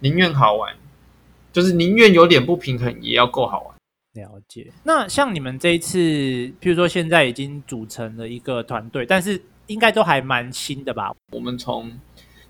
[0.00, 0.74] 宁愿好玩，
[1.52, 3.74] 就是宁愿有点不平衡，也要够好玩。
[4.12, 4.70] 了解。
[4.84, 11.14] 那像你们这一次，譬如说现在已经组成了一个团队，但是应该都还蛮新的吧？
[11.30, 11.90] 我们从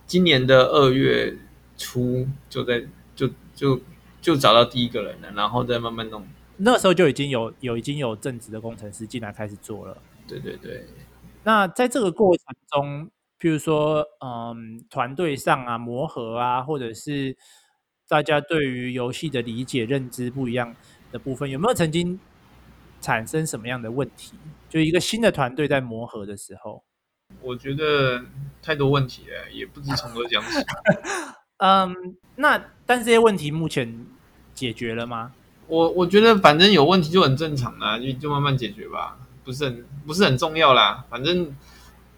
[0.07, 1.33] 今年的二月
[1.79, 2.83] 初就在
[3.15, 3.81] 就就
[4.23, 6.27] 就找到第一个人了，然后再慢慢弄。
[6.57, 9.99] 那时候就已经有有已经有正职的工程师进来开始做了。
[10.27, 10.87] 对对对。
[11.45, 13.11] 那在这个过程中。
[13.41, 17.37] 譬如说，嗯，团队上啊，磨合啊，或者是
[18.07, 20.77] 大家对于游戏的理解、认知不一样
[21.11, 22.21] 的部分，有没有曾经
[23.01, 24.35] 产生什么样的问题？
[24.69, 26.85] 就一个新的团队在磨合的时候，
[27.41, 28.25] 我觉得
[28.63, 30.65] 太多问题了，也不知从何讲起。
[31.59, 34.07] 嗯，那但是这些问题目前
[34.63, 35.33] 解决了吗？
[35.67, 41.53] 我我觉得反正有问题就很正常啦，就就慢慢解决吧，不是很不是很重要啦，反正。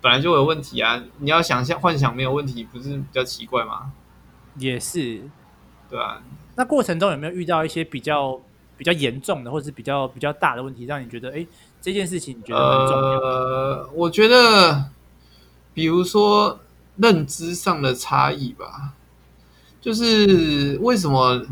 [0.04, 1.02] 本来就有问题啊！
[1.20, 3.90] 你要想象幻想没有问题，不是比较奇怪吗？
[4.58, 5.22] 也是，
[5.88, 6.20] 对啊。
[6.56, 8.38] 那过程中有没有遇到一些比较
[8.76, 11.46] 比较严重的，或者是比较比较大的问题，让你觉得哎，
[11.80, 13.18] 这件事情你觉得很重要？
[13.18, 14.90] 呃，我觉得，
[15.72, 16.60] 比如说
[16.96, 18.92] 认知上的差异吧，
[19.80, 21.46] 就是为什么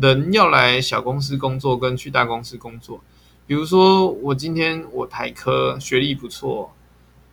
[0.00, 3.00] 人要来小公司工作，跟去大公司工作？
[3.46, 6.72] 比如说，我今天我台科学历不错，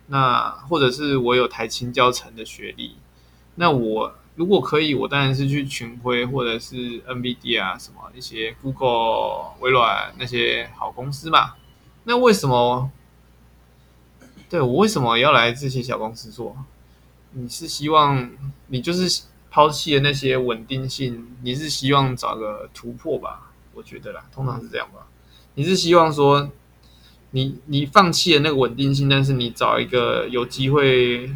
[0.08, 2.96] 那或者是我有台清交成的学历，
[3.54, 11.54] 那我如果可以，我当然是去群晖或者是 NBD 啊什么一些 Google、微软那些好公司嘛。
[12.04, 12.90] 那为什么？
[14.50, 16.56] 对，我为什么要来这些小公司做？
[17.32, 18.30] 你是希望
[18.68, 23.52] 你就是抛弃了那些稳定性，你是希望找个突破吧？
[23.74, 25.06] 我觉得啦，通常是这样吧。
[25.54, 26.50] 你是希望说
[27.30, 31.34] 你，你你放弃了那个稳定性，但是你找一个有机会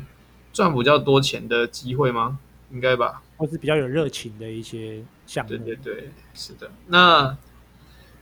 [0.52, 2.38] 赚比较多钱的机会吗？
[2.70, 5.48] 应该吧，或是比较有热情的一些项目。
[5.50, 6.70] 对对对，是的。
[6.86, 7.36] 那。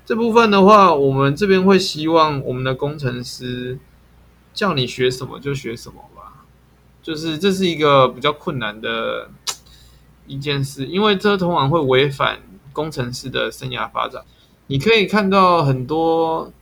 [0.07, 3.79] 这部分的话，我们这边会希望我们的工程师
[4.53, 6.47] 叫你学什么就学什么吧，
[7.01, 9.31] 就是这是一个比较困难的
[10.31, 12.41] 一件事，因为这通常会违反
[12.73, 14.23] 工程师的生涯发展。
[14.69, 16.53] 你可以看到很多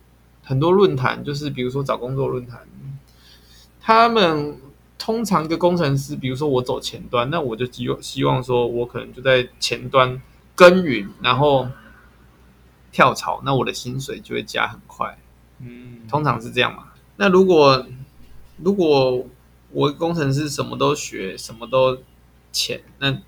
[0.42, 2.66] 很多论坛，就是比如说找工作论坛，
[3.80, 4.56] 他们
[4.98, 10.20] 通常一个工程师，比如说我走前端，那我就希希望说我可能就在前端
[10.54, 11.68] 耕耘，然后。
[12.90, 15.18] 跳槽，那我的薪水就会加很快，
[15.60, 16.84] 嗯，通常是这样嘛。
[17.16, 17.86] 那如果
[18.56, 19.26] 如果
[19.70, 21.98] 我工程师什么都学，什么都
[22.50, 23.20] 浅，那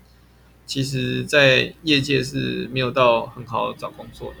[0.71, 4.37] 其实，在业界是没有到很好找工作的，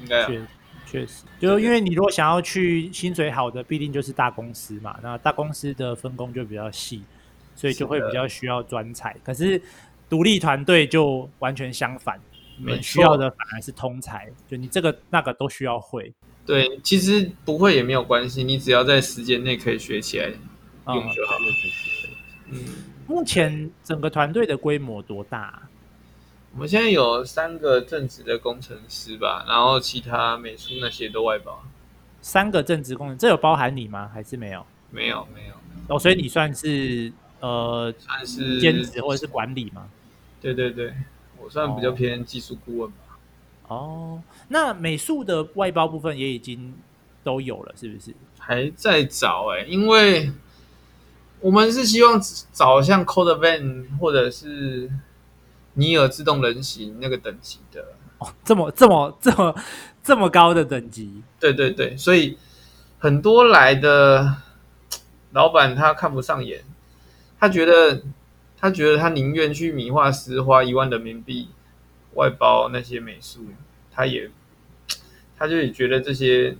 [0.00, 0.40] 应该、啊、确
[0.86, 4.96] 确实，就因为你如果想要去薪水好的，必定就是大公司嘛。
[5.02, 7.02] 那大公司的分工就比较细，
[7.56, 9.16] 所以就会比较需要专才。
[9.24, 9.60] 可是
[10.08, 12.16] 独立团队就完全相反。
[12.58, 16.14] 你需要的反而是通才，就你这个那个都需要会。
[16.46, 20.28] 对，其实不会也没有关系，你只要在时间内可以学起来
[20.86, 21.34] 用就好。
[22.50, 22.60] 嗯，
[23.08, 25.62] 目前整个团队的规模多大啊？
[26.54, 31.62] 我们现在有三个正职的工程师吧，然后其他美术那些都外包。
[32.20, 34.10] 三个正职工程，这有包含你吗？
[34.12, 34.64] 还是没有？
[34.90, 35.54] 没有，没有。
[35.88, 37.10] 哦，所以你算是
[37.40, 39.88] 呃，算是兼职或者是管理吗？
[40.40, 40.92] 对对对。
[41.38, 43.18] 我算比较偏技术顾问吧。
[43.66, 46.74] 哦，那美术的外包部分也已经
[47.24, 48.14] 都有了，是不是？
[48.38, 50.30] 还在找哎、欸，因为
[51.40, 52.20] 我们是希望
[52.52, 54.88] 找像 Codevan 或者是
[55.74, 57.84] 尼尔自动人形那个等级的。
[58.18, 59.54] 哦，这么这么这么
[60.02, 61.22] 这么高的等级？
[61.40, 62.38] 对对对，所以
[62.98, 64.36] 很多来的
[65.32, 66.62] 老板他看不上眼，
[67.38, 68.02] 他觉得。
[68.64, 71.48] 他觉得他宁愿去米画师花一万人民币
[72.14, 73.44] 外包那些美术，
[73.90, 74.30] 他也，
[75.36, 76.56] 他就也觉得这些，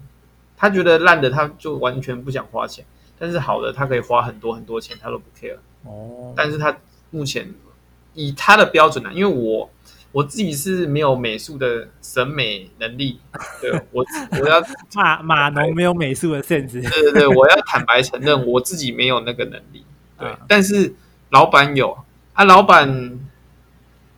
[0.56, 2.84] 他觉得烂的他就完全不想花钱，
[3.20, 5.56] 但是好的他可以花很多很多钱，他都不 care。
[5.84, 6.76] 哦，但是他
[7.10, 7.54] 目前
[8.14, 9.70] 以他的标准呢、啊，因为我
[10.12, 13.20] 我自己是没有美术的审美能力，
[13.60, 14.04] 对我
[14.40, 14.62] 我要
[14.94, 19.84] 马马农没有美术的 sense，对对对，我要坦白承认我自己没有那个能力，
[20.18, 20.94] 对，啊、但是。
[21.32, 21.96] 老板有
[22.34, 23.18] 啊，老板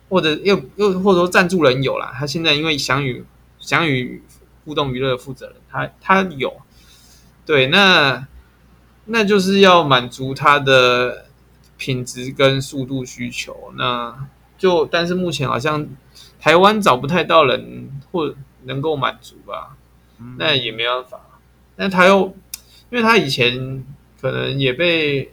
[0.09, 2.13] 或者又又或者说赞助人有啦。
[2.13, 3.23] 他现在因为翔宇
[3.57, 4.21] 翔宇
[4.65, 6.53] 互动娱乐负责人，他他有
[7.45, 8.27] 对，那
[9.05, 11.24] 那就是要满足他的
[11.85, 13.71] 品质跟速度需求。
[13.75, 15.87] 那就但是目前好像
[16.39, 19.77] 台湾找不太到人或能够满足吧，
[20.37, 21.21] 那也没办法。
[21.75, 22.33] 那他又
[22.89, 23.85] 因为他以前
[24.19, 25.31] 可能也被。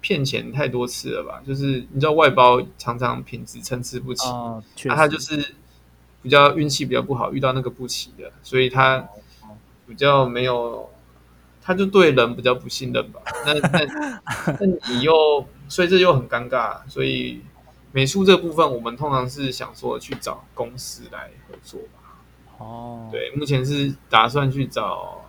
[0.00, 1.42] 骗钱太多次了吧？
[1.44, 4.62] 就是你知道外包常常品质参差不齐，啊，
[4.94, 5.56] 他就是
[6.22, 9.08] 比较运气比较不好，遇到那个不齐的，所以他
[9.88, 10.88] 比较没有，
[11.60, 13.20] 他就对人比较不信任吧。
[13.44, 14.22] 那那
[14.60, 16.78] 那你又，所以这就很尴尬。
[16.88, 17.42] 所以
[17.92, 22.18] 美术这部分，我们通常是想说去找公司来合作吧。
[22.58, 25.24] 哦，对，目前是打算去找。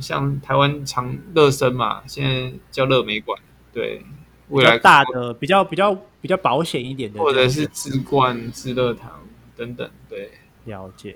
[0.00, 3.38] 像台湾长乐生嘛，现在叫乐美馆，
[3.74, 4.02] 对，
[4.48, 9.20] 未来大的比较比较比较保险一点的，或者是智冠、智乐堂
[9.54, 10.30] 等等，对，
[10.64, 11.14] 了解。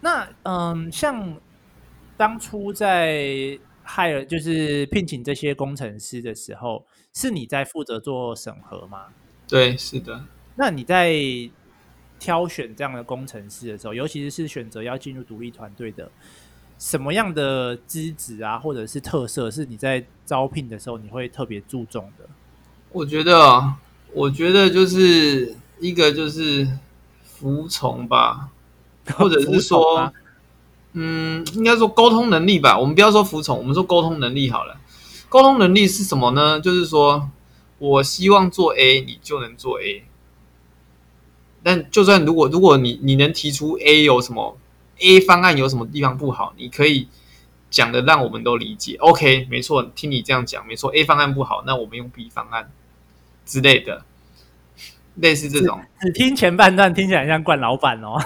[0.00, 1.36] 那嗯，像
[2.16, 3.56] 当初在
[3.86, 9.06] hire 就是聘请这些工程师的时候，是你在负责做审核吗？
[9.46, 10.24] 对，是的。
[10.56, 11.14] 那你在
[12.18, 16.10] 挑选这样的工程师的时候，尤其是选择要进入独立团队的。
[16.78, 22.28] 什么样的资质啊，或者是特色，是你在招聘的时候你会特别注重的？
[22.90, 23.74] 我觉得，
[24.12, 26.66] 我觉得就是一个就是
[27.24, 28.48] 服从吧，
[29.14, 30.12] 或者是说，
[30.94, 32.76] 嗯，应该说沟通能力吧。
[32.76, 34.76] 我们不要说服从，我们说沟通能力好了。
[35.32, 36.60] 沟通能力是什么呢？
[36.60, 37.30] 就是说
[37.78, 40.04] 我希望做 A，你就能做 A。
[41.62, 44.58] 但就算如果如果你你能提出 A 有什么
[44.98, 47.08] A 方案有什么地方不好，你可以
[47.70, 48.96] 讲的让我们都理解。
[48.96, 52.70] OK，没错，听你这样讲，没错，A 方案不好，那我们用 B 方案
[53.46, 54.04] 之类的，
[55.14, 55.80] 类似这种。
[55.98, 58.20] 只听前半段听起来像惯老板哦。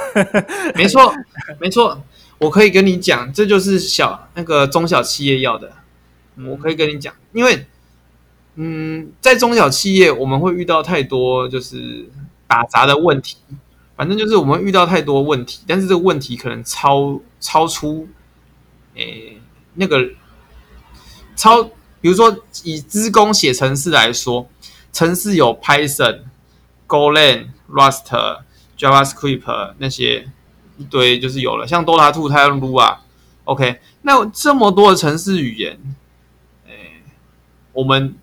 [0.74, 1.14] 没错，
[1.61, 2.02] 没错，
[2.38, 5.72] 我可以跟你讲，这就是小那个中小企业要的。
[6.45, 7.66] 我可以跟你讲，因为
[8.57, 12.09] 嗯，在中小企业我们会遇到太多就是。
[12.49, 13.39] 打杂的问题，
[13.97, 18.07] 反正就是我们遇到太多问题，但是这个问题可能超超出，
[18.95, 19.41] 诶、
[19.74, 20.11] 那个
[21.34, 21.64] 超，
[22.01, 24.49] 比如说以资工写程式来说，
[24.93, 26.20] 程式有 Python、
[26.87, 28.05] Golang、Rust、
[28.78, 30.28] JavaScript 那些
[30.78, 31.66] 一堆，就是有了。
[31.66, 35.80] 像 Dota 2它用 Lua，OK，那这么多的程式语言，
[37.77, 38.14] 我们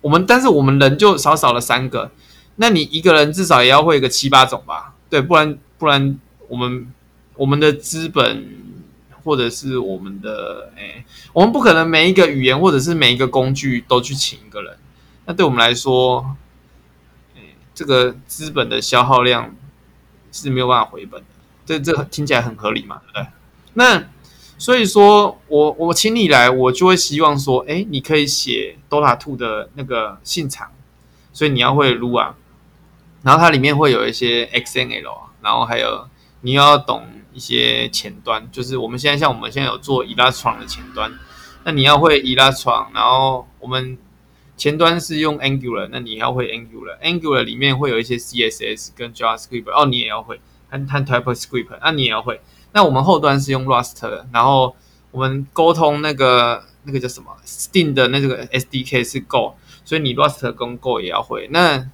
[0.00, 2.10] 我们，但是我们人就少少了三个。
[2.56, 4.94] 那你一个人至少也要会个七八种吧？
[5.08, 6.92] 对，不然不然我们
[7.34, 8.44] 我们的资本
[9.24, 14.76] 或者是我们的哎，我们不可能每一个语言或者是每一个工具都去请一个人。
[15.24, 16.36] 那对我们来说，
[17.36, 17.40] 哎，
[17.74, 19.54] 这个资本的消耗量
[20.30, 21.26] 是没有办法回本的。
[21.64, 23.00] 这这听起来很合理嘛？
[23.04, 23.26] 对不对？
[23.74, 24.04] 那
[24.62, 30.70] 所以说我我请你来，我就会希望说，哎，你可以写 Dota 2的那个信长，
[31.32, 32.36] 所以你要会撸啊。
[33.24, 35.02] 然后它里面会有一些 XML，
[35.42, 36.06] 然后还有
[36.42, 41.12] 你要懂一些前端，就是我们现在像我们现在有做 Elastron 的前端，
[41.64, 43.98] 那你要会 Elastron，然后我们
[44.56, 50.40] 前端是用 Angular，那你要会 Angular，Angular 里面会有一些 CSS 跟 JavaScript，哦，你也要会，
[50.72, 52.40] 和和 TypeScript，那你也要会。
[52.72, 54.74] 那我们后端是用 Rust，然后
[55.10, 59.54] 我们沟通那个那个叫什么 Steam 的那个 SDK 是 Go，
[59.84, 61.48] 所以你 Rust 跟 Go 也要会。
[61.52, 61.86] 那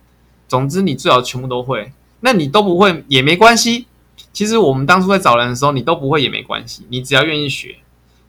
[0.47, 1.93] 总之，你最好全部都会。
[2.21, 3.87] 那你都不会也没关系。
[4.33, 6.85] 其实我们当初在找人的时候，你都不会也没关系。
[6.89, 7.77] 你只要愿意学，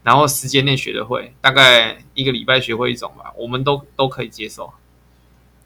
[0.04, 4.72] 然后时间内学得会，大概一个礼拜学会一种吧，我们都都可以接受。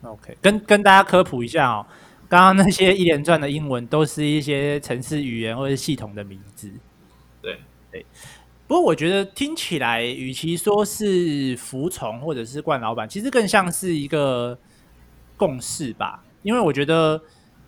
[0.04, 1.86] OK，跟跟大家科普一下哦，
[2.34, 6.68] 刚刚那些一连串的英文都是一些城市语言或者系统的名字。
[7.44, 7.60] 对
[7.92, 8.04] 对。
[8.66, 14.58] 不过我觉得听起来，与其说是服从或者是惯老板，其实更像是一个
[15.38, 16.24] 共识吧。
[16.42, 17.22] 因为我觉得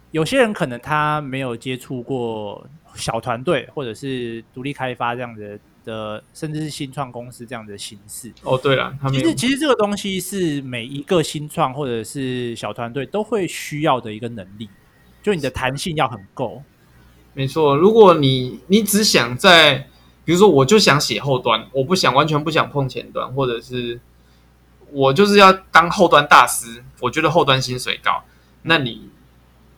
[0.09, 8.33] 有些人可能他没有接触过小团队或者是独立开发这样的的，甚至是新创公司这样的形式。
[8.43, 14.67] 哦，对了，其实其实这个东西是每一个新创或者是小团队都会需要的一个能力，
[15.23, 16.61] 就你的弹性要很够。
[17.33, 19.87] 没错，如果你你只想在，
[20.23, 23.99] 比如说我就想写后端，我不想完全不想碰前端，或者是
[24.91, 28.23] 我就是要当后端大师，我觉得后端薪水高。
[28.63, 29.09] 那你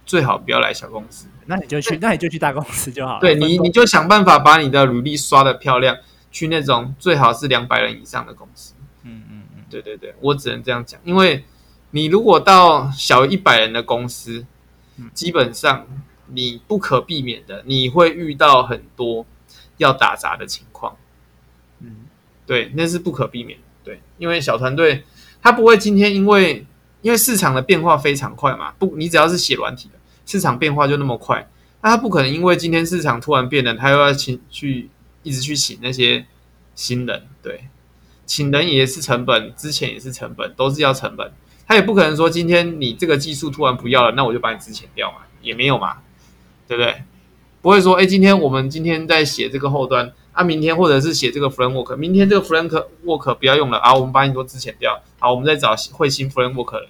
[0.07, 3.19] 最好不要来小公司，那你就去，那你就去大公司就好了。
[3.19, 5.97] 对你，你就想办法把你的履历刷的漂亮，
[6.31, 8.73] 去那种最好是两百人以上的公司。
[9.03, 11.43] 嗯嗯嗯，对对对，我只能这样讲，因为
[11.91, 14.45] 你如果到小一百人的公司，
[15.13, 15.85] 基本上
[16.27, 19.25] 你不可避免的，你会遇到很多
[19.75, 20.95] 要打杂的情况。
[21.81, 22.05] 嗯，
[22.45, 23.65] 对，那是不可避免的。
[23.83, 25.03] 对，因为小团队
[25.41, 26.65] 他不会今天因为。
[27.03, 29.96] 因为市场的变化非常快嘛，不，你只要是写软体的，
[30.27, 31.49] 市场变化就那么快，
[31.81, 34.89] 那他不可能因为今天市场突然变了，他又要请去
[35.23, 36.25] 一直去请那些
[36.75, 37.63] 新人，对，
[38.25, 41.31] 请人也是成本，之前也是成本，都是要成本，
[41.65, 45.99] 他也不可能说今天你这个技术突然不要了，那我就把你之前掉嘛，也没有嘛，
[46.67, 47.03] 对不对？
[47.61, 56.89] 不会说，哎，今天我们今天在写这个后端，啊，明天或者是写这个 framework，明天这个 framework 不要用了啊，我们把你都之前掉，好，我们再找会新 framework 人。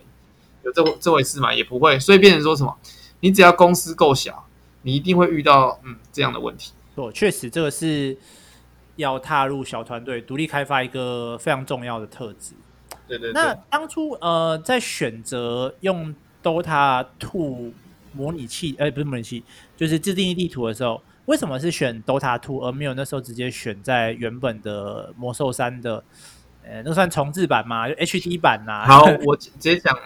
[0.63, 1.53] 有这这回事嘛？
[1.53, 2.75] 也不会，所以变成说什么？
[3.19, 4.47] 你只要公司够小，
[4.81, 6.71] 你一定会遇到嗯这样的问题。
[6.95, 8.17] 对，确实，这个是
[8.95, 12.53] 要踏入小团队独立开发一个非常重要的特质。
[13.07, 13.33] 对对对。
[13.33, 17.71] 那当初呃，在选择用 Dota Two
[18.13, 19.43] 模拟器，哎，不是模拟器，
[19.75, 26.03] 就是自定义地图的时候，为什么是选 Dota Two 而没有那时候直接选在原本的魔兽三的？
[26.69, 27.87] 呃，那算重置版吗？
[27.87, 28.87] 就 HD 版呐、啊？
[28.87, 29.97] 好， 我直接讲。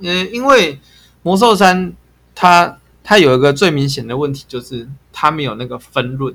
[0.00, 0.80] 嗯，因为
[1.22, 1.92] 魔兽三
[2.34, 6.34] 它它有一个最明显的问题，就是它没有那个分论。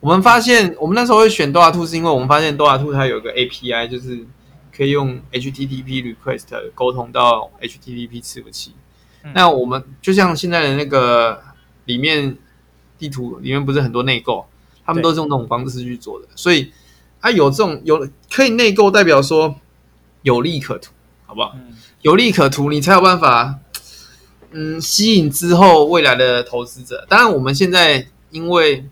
[0.00, 4.26] 我们发现，我们那时候会选 Dota 2，是因为我们发现 Dota 2它有一个 API，就是
[4.76, 6.44] 可以用 HTTP request
[6.74, 8.74] 沟通到 HTTP 伺服器。
[9.24, 11.42] 嗯、那我们就像现在的那个
[11.86, 12.36] 里面
[12.98, 14.46] 地图里面不是很多内购，
[14.84, 16.28] 他们都是用这种方式去做的。
[16.36, 16.70] 所以，
[17.20, 19.56] 啊，有这种有可以内购，代表说
[20.22, 20.92] 有利可图，
[21.24, 21.52] 好不好？
[21.56, 23.58] 嗯、有利可图，你才有办法，
[24.58, 27.04] 嗯，吸引之后未来的投资者。
[27.10, 28.88] 当然，我们现在因为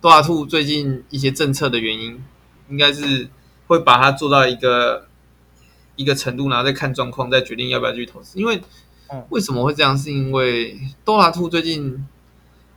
[0.00, 2.22] 多拉兔最近一些政策的原因，
[2.70, 3.28] 应该是
[3.66, 5.08] 会把它做到一个
[5.96, 8.38] 一个程度，然后再看状况，再决定要不要继续投资。
[8.38, 8.62] 因为
[9.30, 9.98] 为什么会这样？
[9.98, 12.06] 是因为多拉兔最近，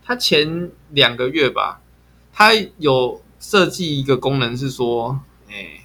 [0.04, 1.80] 它前两个月吧，
[2.32, 5.80] 它有设计一个功能，是说，哎，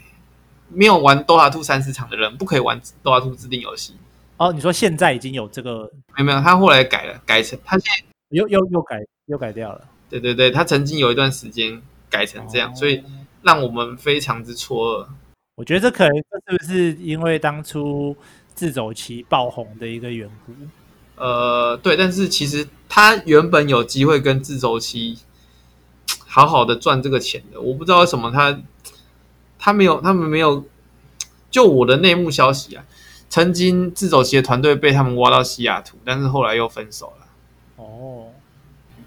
[0.70, 3.94] 没有玩多拉兔三十场的人不可以玩多拉兔自定游戏。
[4.38, 5.92] 哦，你说现在已经有这个？
[6.16, 9.82] 没有没有，他后来改了，改成他现在又又又改又改掉了。
[10.10, 13.04] 对对对，他曾经有一段时间改成这样，哦、所以
[13.42, 15.08] 让我们非常之错愕。
[15.56, 18.16] 我觉得这可能是不是因为当初
[18.54, 20.54] 自走棋爆红的一个缘故？
[21.16, 25.18] 呃，对，但是其实他原本有机会跟自走棋
[26.26, 28.62] 好好的赚这个钱的，我不知道为什么他
[29.58, 30.64] 他没有，他们没有。
[31.50, 32.84] 就我的内幕消息啊，
[33.38, 37.28] 曾经自走棋的团队被他们挖到西雅图，但是后来又分手了。
[37.76, 38.30] 哦，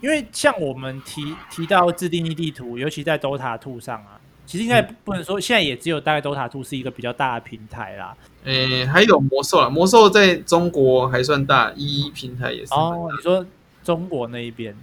[0.01, 4.21] 因为像我们提提到自定义地图，尤其在 Dota Two 上啊。
[4.47, 8.17] 其实应该不能说，现在也只有大概 Dota Two 是一个比较大的平台啦。
[8.45, 12.73] 诶，还有魔兽啊，魔兽在中国还算大，一一平台也是。
[12.73, 13.45] 哦，你说
[13.83, 14.77] 中国那一边？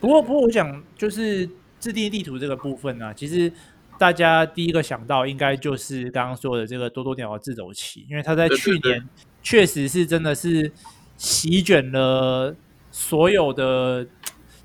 [0.00, 1.48] 不过，不过我想就是
[1.80, 3.50] 自定义地图这个部分呢、啊，其实
[3.98, 9.08] 大家第一个想到应该就是刚刚说的这个多多鸟的自走棋，因为它在去年
[9.42, 10.70] 确实是真的是
[11.16, 12.54] 席卷了
[12.90, 14.06] 所有的。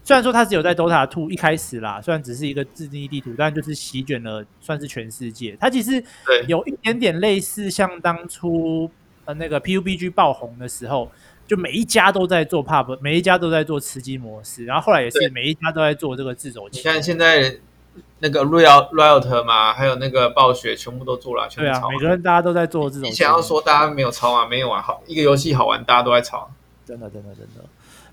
[0.04, 5.58] 虽然说它只有在 Dota 2一开始啦，虽然只是一个自定义地图，但就是席卷了，算是全世界。
[5.60, 6.02] 它其实
[6.48, 8.90] 有一点点类似像当初
[9.26, 11.12] 呃那个 PUBG 爆红的时候，
[11.46, 16.80] 就每一家都在做 Pub，每一家都在做吃鸡模式，然后后来也是每一家都在做这个自走棋。
[16.80, 17.58] 你看现在
[18.20, 23.10] 那个 Riot Riot 嘛，还有那个暴雪，全部都做了，全部对啊，每个人大家都在做这种。
[23.10, 24.46] 你想要说大家没有抄啊？
[24.46, 26.50] 没有啊，好，一个游戏好玩，大家都在抄。
[26.86, 27.64] 真的，真的，真的。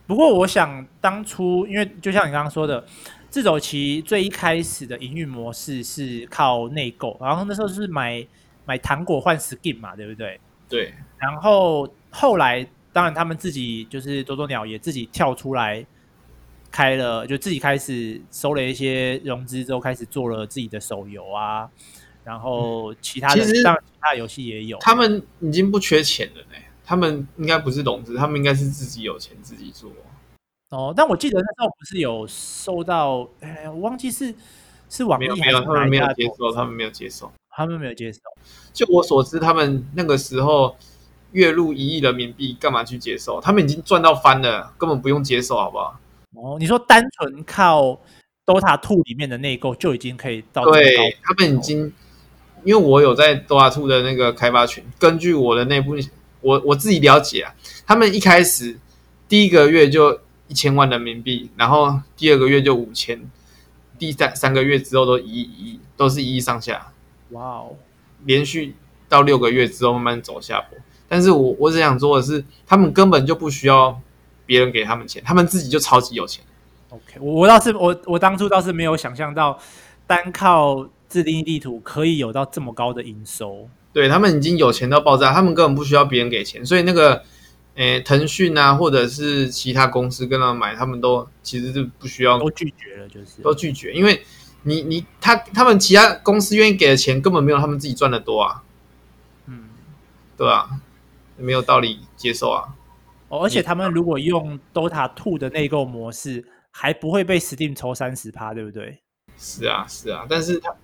[0.07, 2.85] 不过，我想当初，因为就像你刚刚说的，
[3.31, 8.27] 自走棋最一开始的营运模式是靠内购，然后那时候是买
[8.67, 10.39] 买糖果换 skin 嘛，对不对？
[10.69, 10.93] 对。
[11.17, 15.85] 然后后来，当然他们自己就是多多鸟也自己跳出来
[16.75, 21.71] 开了，就自己开始收了一些融资之后，开始做了自己的手游啊，
[22.25, 24.77] 然后其他的其实当然其他游戏也有。
[24.81, 26.57] 他们已经不缺钱了呢。
[26.85, 29.89] 他们应该不是融资，他们应该是自己有钱自己做。
[30.71, 34.35] 哦，但我记得那时候不是有收到，哎，我忘记是
[34.91, 38.19] 是网易没有，他们没有接受，他们没有接受，他们没有接受。
[38.73, 40.77] 就我所知，他们那个时候
[41.31, 43.41] 月入一亿人民币，干嘛去接受？
[43.41, 46.01] 他们已经赚到翻了，根本不用接受，好不好？
[46.35, 48.01] 哦，你说单纯靠
[48.45, 50.65] Dota Two 里面的内购就已经可以到？
[50.65, 51.93] 对，他们已经，
[52.65, 55.97] 因为我有在 Dota Two 的那个开发群，根据我的内部。
[56.47, 57.55] 我我自己了解啊，
[57.87, 58.79] 他们一开始
[59.27, 63.19] 第一个月就一千万人民币，然后第二个月就五千，
[63.99, 66.93] 第三三个月之后都一亿一亿，都是一亿上下。
[67.31, 67.77] 哇哦！
[68.27, 68.75] 连续
[69.09, 70.77] 到六个月之后慢慢走下坡，
[71.09, 73.99] 但是我我只想说的是，他们根本就不需要
[74.47, 76.45] 别人给他们钱，他们自己就超级有钱。
[76.91, 79.59] OK，我我倒是我我当初倒是没有想象到，
[80.07, 83.69] 单靠自定义地图可以有到这么高的营收。
[83.93, 87.23] 对，他们已经有钱到爆炸，他们根本不需要别人给钱，所以那个，
[87.77, 94.25] 诶，腾讯啊，或者是其他公司跟他们买，他们都其实是不需要，都拒绝了，就是都拒绝，因为
[94.65, 98.63] 你你他他们其他公司愿意给的钱根本没有他们自己赚的多啊，
[99.47, 99.65] 嗯，
[100.37, 100.69] 对啊，
[101.37, 102.74] 没有道理接受啊。
[103.37, 108.99] 哦，而且他们如果用 Dota Two 的内购模式，还不会被 Steam 抽三十趴，对不对？
[109.39, 110.75] 是啊，是啊，但是他。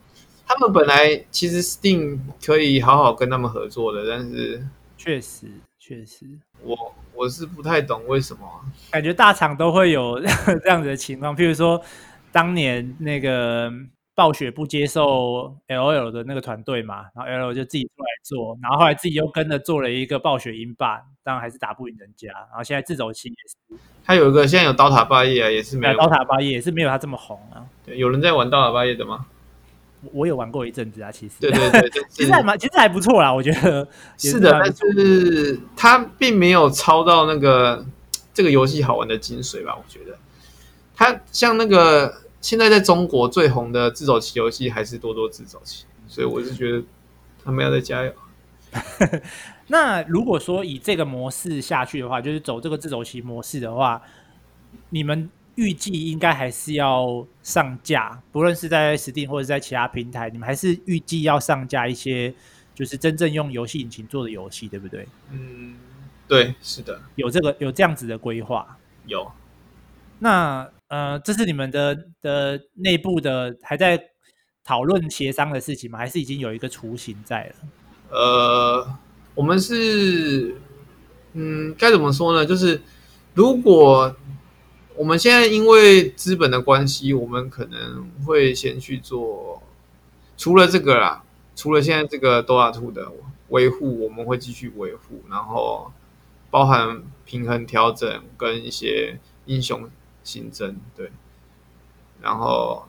[0.53, 4.61] 他们本来其实 Steam 可以好好跟他们合作的，但是
[4.99, 5.47] 确实
[5.79, 6.27] 确实，
[6.65, 6.77] 我
[7.15, 8.43] 我是不太懂为什么，
[8.91, 10.21] 感觉大厂都会有
[10.65, 11.37] 这样子的情况。
[11.37, 11.81] 譬如说，
[12.33, 13.73] 当年那个
[14.21, 22.29] 暴雪不接受 LOL 的那个团队嘛，然后 LOL 就自己出来做，然后后来自己又跟着做了一个暴雪英霸，当然还是打不赢人家。
[22.29, 27.65] 然后现在自走棋也是，他有一个现在有刀塔霸业啊，也是没有刀塔霸业也是没有他这么红啊。
[27.87, 29.25] 对，有人在玩刀塔霸业的吗？
[30.13, 37.87] 我有玩过一阵子啊，其实对对对， 其实还蛮，其实还不错啦，我觉得 是，的，但是它并没有抄到那个
[38.35, 39.75] 这个游戏好玩的精髓吧？
[39.75, 40.19] 我觉得
[40.95, 46.83] 它像那个现在在中国最红的自走棋游戏还是多多自走棋，所以我是觉得
[47.45, 48.13] 他们要再加油。
[49.67, 54.01] 那如果说以这个模式下去的话，就是走这个自走棋模式的话，
[54.89, 62.33] 你们预计应该还是要上架，不论是在 Steam 或者在其他平台，你们还是预计要上架一些，
[62.75, 65.07] 就是真正用游戏引擎做的游戏，对不对？
[65.31, 65.77] 嗯，
[66.27, 68.79] 对，是的，有这个有这样子的规划。
[69.07, 69.31] 有。
[70.21, 74.11] 那呃，这是你们的的内部的还在
[74.65, 75.97] 讨论协商的事情吗？
[75.97, 77.55] 还是已经有一个雏形在了？
[78.11, 78.99] 呃，
[79.37, 80.57] 我们是，
[81.35, 82.45] 嗯，该怎么说呢？
[82.45, 82.83] 就是
[83.35, 84.17] 如果
[84.97, 89.63] 我们现在因为资本的关系，我们可能会先去做，
[90.37, 91.23] 除了这个啦，
[91.55, 93.13] 除了现在这个 Dota Two 的
[93.51, 95.93] 维护，我们会继续维护，然后
[96.51, 99.89] 包含平衡调整跟一些英雄
[100.23, 101.11] 新增，对，
[102.21, 102.87] 然后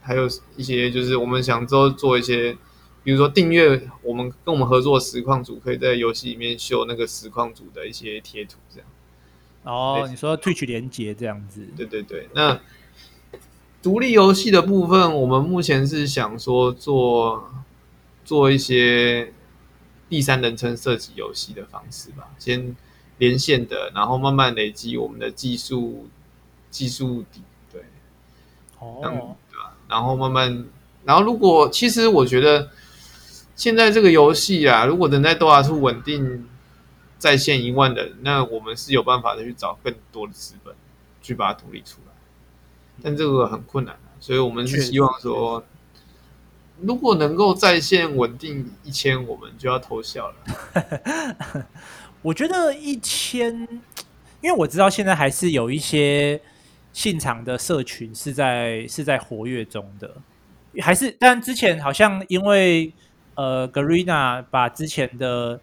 [0.00, 2.56] 还有一些就是我们想做做一些，
[3.02, 8.88] 比如说订阅，我们跟我们合作的实况组可以在游戏里面秀那个实况组的一些贴图，这样。
[9.62, 11.66] 哦，你说 Twitch 连接这样子？
[11.74, 12.28] 对对对。
[12.34, 12.60] 那
[13.82, 17.50] 独立游戏的部分，我们目前是想说做
[18.24, 19.32] 做一些
[20.10, 22.76] 第三人称射击游戏的方式吧，先
[23.16, 26.08] 连线的，然后慢慢累积我们的技术。
[26.74, 27.84] 技术底对，
[28.80, 28.98] 哦，
[29.48, 29.76] 对吧？
[29.88, 30.66] 然后慢慢，
[31.04, 32.68] 然后如果其实我觉得
[33.54, 36.48] 现在这个游戏啊，如果能在 Dota 2稳定
[37.16, 40.74] 在线一万人，那我们是有办法的去找更多的资本
[41.22, 42.12] 去把它独立出来，
[43.00, 45.62] 但这个很困难，所以我们是希望说，
[46.80, 51.66] 如果能够在线稳定一千，我们就要偷笑了。
[52.22, 53.56] 我觉得一千，
[54.40, 56.40] 因为我知道现在还是有一些。
[56.94, 60.14] 现场的社群是在是在活跃中的，
[60.80, 61.10] 还是？
[61.18, 62.92] 但之前好像因为
[63.34, 65.60] 呃，Garena 把之前的，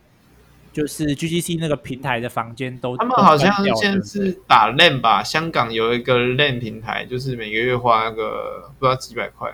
[0.74, 5.24] 就是 GGC 那个平台的房间都他们好像现在是打 LAN 吧？
[5.24, 9.50] 香港有一个 LAN 平台，就是每个月花那个不知道几百块。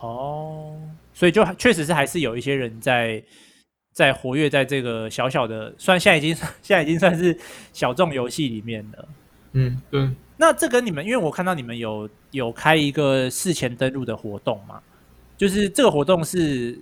[0.00, 0.78] 哦，
[1.14, 3.24] 所以就确实是还是有一些人在
[3.94, 7.38] 在活跃在这个小小的，算现在已经 现在已经算是
[7.72, 9.08] 小众游戏里面了。
[9.52, 10.10] 嗯，对。
[10.38, 14.80] 那这跟你们，因为我看到你们有有开一个事前登录的活动嘛，
[15.38, 16.78] 就是这个活动是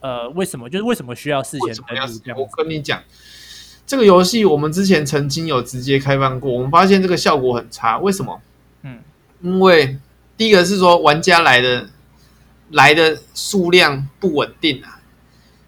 [0.00, 0.68] 呃为什么？
[0.68, 2.38] 就是为什么需要事前登录这样？
[2.38, 3.00] 我跟你讲，
[3.86, 7.98] 这个游戏我们之前曾经有直接开放过，我们发现这个效果很差。
[7.98, 8.40] 为什么？
[8.82, 8.98] 嗯，
[9.40, 9.96] 因为
[10.36, 11.88] 第一个是说玩家来的
[12.70, 15.00] 来的数量不稳定啊。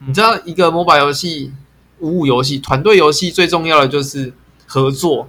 [0.07, 1.53] 你知道，一个 MOBA 游戏、
[2.01, 4.33] 五五游戏、团队游戏最重要的就是
[4.67, 5.29] 合作。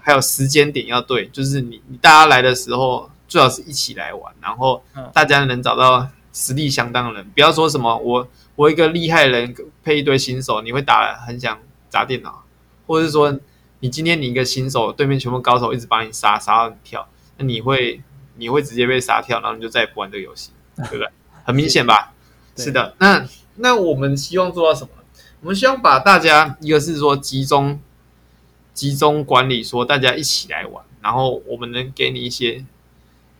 [0.00, 11.58] 还有时间点要对，就是你你大家来的时候最好是一起来玩，然后大家能找到实力相当的人，不要说什么我我一个厉害的人配一堆新手，你会打很想
[11.88, 12.44] 砸电脑，
[12.86, 13.38] 或者是说
[13.80, 17.08] 你今天你一个新手，对面全部高手一直把你杀杀到你跳，
[17.38, 18.00] 那你会
[18.36, 21.08] 你会直接被杀跳，然后你就再也不玩这个游戏， 对不对？
[21.44, 22.12] 很明显吧？
[22.56, 24.90] 是的，那那我们希望做到什么？
[25.40, 27.80] 我们希望把大家一个是说集中。
[28.74, 32.64] 集中管理，说大家一起来玩，然后我们能给你一些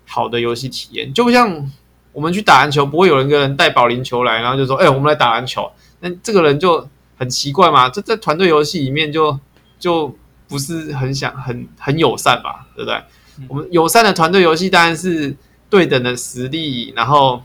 [0.06, 1.12] 好的游戏体验。
[1.12, 1.70] 就像
[2.12, 5.70] 我们去打篮球，不会有人一个人带保龄球来，然后就说：“哎、我们来打篮球。”
[6.00, 7.88] 那这个人就很奇怪嘛。
[7.88, 9.38] 这在团队游戏里面就
[9.78, 10.14] 就
[10.48, 12.66] 不是很想很很友善吧？
[12.76, 13.02] 对不对？
[13.48, 15.34] 我们友善的团队游戏当然是
[15.70, 17.42] 对等的实力，然后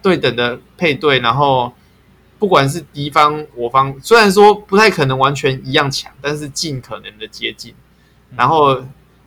[0.00, 1.72] 对等的配对，然后。
[2.40, 7.74] 不管是敌方我方，虽然说不太可能完全一样强，但是尽可能的接近。
[8.34, 8.82] 然后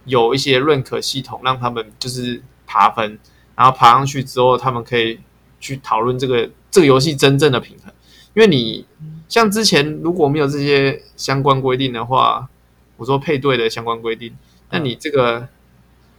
[0.05, 3.20] 有一些 rank 系统让他们就是爬分，
[3.55, 5.20] 然后爬上去之后，他们可以
[5.59, 7.93] 去讨论这个这个游戏真正的平衡。
[8.34, 8.84] 因为你
[9.30, 12.49] 像之前如果没有这些相关规定的话，
[12.97, 14.36] 我说配对的相关规定，
[14.72, 15.47] 那你这个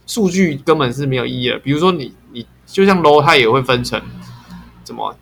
[0.07, 1.59] 数据根本是没有意义的。
[1.59, 4.01] 比如说你你就像 low，它也会分成
[4.85, 5.17] 怎么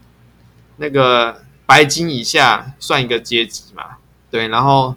[0.78, 1.42] 那个。
[1.66, 3.98] 白金以下算一个阶级嘛？
[4.30, 4.96] 对，然后，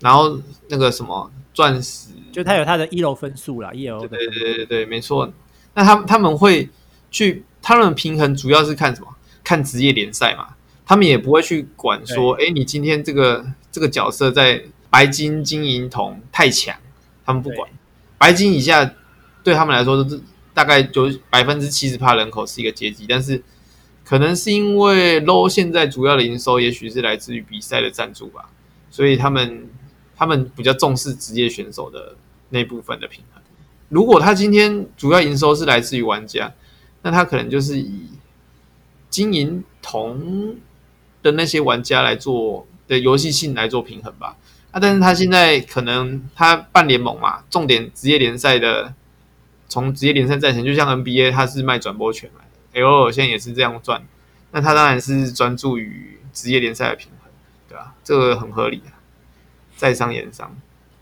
[0.00, 0.38] 然后
[0.68, 4.00] 那个什么钻石，就它有它的一楼分数啦，一楼。
[4.06, 5.30] 对对对对对，没错。
[5.74, 6.68] 那他们他们会
[7.10, 9.08] 去，他们平衡主要是看什么？
[9.44, 10.54] 看职业联赛嘛。
[10.86, 16.74] 他们也不会去管说，哎，你今天这个这个角色在白金、金银、铜太强，
[17.26, 17.68] 他们不管。
[18.16, 18.94] 白金以下
[19.42, 20.20] 对他们来说，都是
[20.54, 23.42] 大概就百分之七十趴人口是一个阶级，但是。
[24.08, 28.48] 可能是因为 LOL 现在主要的营收，也许是来自于比赛的赞助吧，
[28.90, 29.68] 所以他们
[30.16, 32.16] 他们比较重视职业选手的
[32.48, 33.42] 那部分的平衡。
[33.90, 36.50] 如果他今天主要营收是来自于玩家，
[37.02, 38.08] 那他可能就是以
[39.10, 40.56] 金银铜
[41.22, 44.38] 的那些玩家来做的游戏性来做平衡吧。
[44.70, 48.94] 啊，但是他现在可能他办联盟嘛，重点职业联赛的
[49.68, 52.47] 从职业联赛赚钱，就像 NBA，他是卖转播权来
[52.80, 54.02] ，L 现在也是这样赚。
[54.50, 57.30] 那他当然是专注于职业联赛的平衡，
[57.68, 57.94] 对吧？
[58.02, 58.96] 这个很合理啊，
[59.76, 60.56] 在商言商。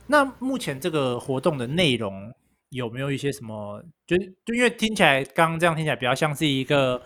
[0.08, 2.34] 那目前这个活动的内容
[2.70, 3.80] 有没有一些什么？
[4.04, 7.00] 就就因为听起来刚刚这样听起来比较像是一个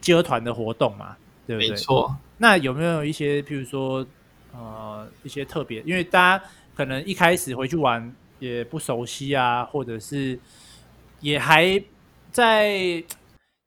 [0.00, 1.70] 接团的活动嘛，对不对？
[1.70, 2.16] 没错。
[2.38, 4.06] 那有没有一些，譬如说
[4.52, 5.80] 呃一些特别？
[5.82, 6.44] 因为大家
[6.76, 10.38] 可能一开始回去玩也不熟悉啊，或者是
[11.18, 11.82] 也还
[12.30, 13.02] 在。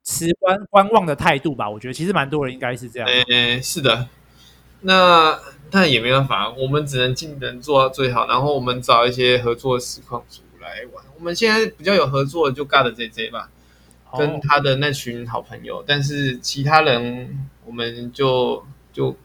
[0.04, 3.08] 持观观望的态度吧，我觉得其实蛮多人应该是这样。
[3.08, 4.10] 诶、欸，是的，
[4.82, 5.40] 那
[5.72, 8.28] 但也没办法，我们只能尽能做到最好。
[8.28, 11.06] 然后我们找一些合作的实况组来玩。
[11.18, 13.50] 我们现在比较有合作的就 God JJ 吧，
[14.18, 15.82] 跟他的那群好朋友。
[15.88, 19.16] 但是其他人，我们就就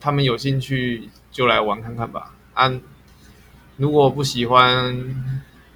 [0.00, 2.34] 他们有兴趣就来玩看看吧。
[2.54, 2.72] 啊，
[3.76, 5.14] 如果不喜欢，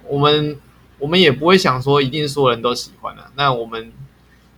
[0.07, 0.59] 我们
[0.97, 3.31] 我们也不会想说一定所有人都喜欢啊。
[3.35, 3.93] 那我们。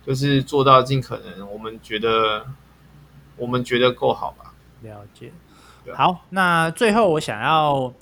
[0.04, 2.46] 就是做到尽可能，我们觉得
[3.36, 4.52] 我们觉得够好吧？
[4.82, 5.32] 了解。
[5.94, 7.92] 好，那最后我想要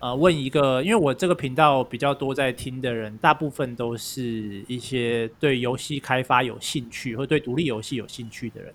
[0.00, 8.74] 呃问一个，因为我这个频道比较多在听的人，大部分都是一些对游戏开发有兴趣或对独立游戏有兴趣的人。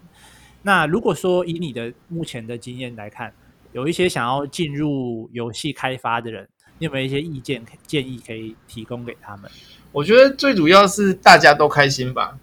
[0.61, 3.33] 那如果说以你的目前的经验来看，
[3.73, 9.49] 有一些想要进入游戏开发的人，你有没有一些意见建议可以提供给他们？
[9.91, 12.37] 我觉得最主要是大家都开心吧。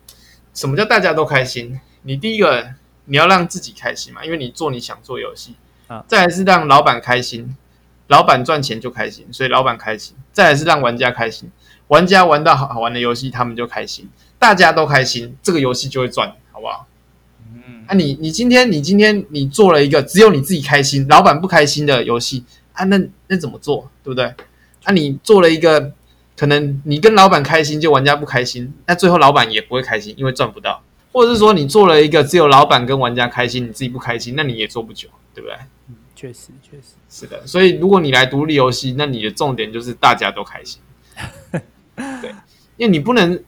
[0.55, 1.79] 什么叫大家都开心？
[2.03, 2.75] 你第一个
[3.05, 5.55] 你要让自己开心嘛，因为你做你想做游戏
[5.87, 6.05] 啊。
[6.09, 7.57] 再来是让老板开心，
[8.09, 10.17] 老板赚钱就开心，所以老板开心。
[10.33, 11.51] 再来是让玩家开心，
[11.89, 14.09] 玩家玩到好好玩的游戏，他们就开心。
[14.39, 16.87] 大家都开心，这个游戏就会赚，好不好？
[17.55, 17.85] 嗯。
[17.87, 23.91] 啊你，你你今天你今天你做了一个只有你自己开心，老板不开心的游戏啊，那那怎么做？
[24.03, 24.27] 对不对？
[24.85, 25.93] 啊，你做了一个。
[26.35, 30.83] 可能你跟老板开心，就玩家不开心，那最后老板也不会开心，因为赚不到。
[31.13, 35.57] 或者是说，你做了一个只有老板跟玩家开心，你自己不开心，那你也做不久，对不对？
[35.89, 37.47] 嗯，确实，确实是的。
[37.47, 40.81] 所以，如果你来独立游戏，那你的重点就是大家都开心。
[41.95, 42.31] 对，
[42.79, 43.39] 因为你不能，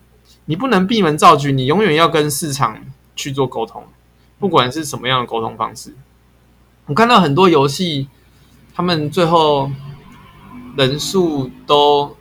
[0.45, 2.79] 你不能闭门造车，你永远要跟市场
[3.16, 3.83] 去做沟通，
[4.39, 5.95] 不管是什么样的沟通方式。
[6.87, 8.09] 我看到很多游戏，
[8.75, 9.70] 他们最后
[10.77, 12.16] 人数都。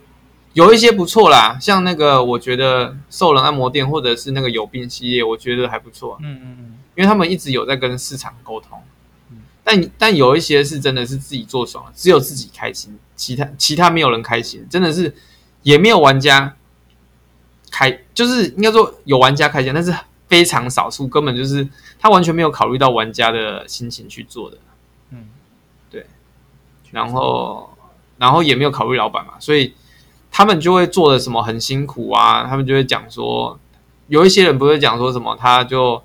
[0.54, 6.16] 有一些不错啦，像那个我觉得兽人按摩店或者是那个有病系列，我觉得还不错。
[6.20, 8.78] 嗯嗯嗯，因为他们一直有在跟市场沟通。
[9.32, 15.12] 嗯，但但有一些是真的是自己做爽了，只有自己开心，其他其他没有人开心，真的是
[15.64, 16.54] 也没有玩家
[17.72, 19.92] 开，就是应该说有玩家开心，但是
[20.28, 24.58] 非常少数，根本就是他完全没有考虑到玩家的心情去做的。
[25.10, 25.43] 嗯，对，
[26.94, 27.76] 然后
[28.16, 29.74] 然后也没有考虑老板嘛，所以。
[30.36, 33.56] 他们就会做的什么很辛苦啊，他们就会讲说，
[34.08, 36.02] 有一些人不会讲说什么，他就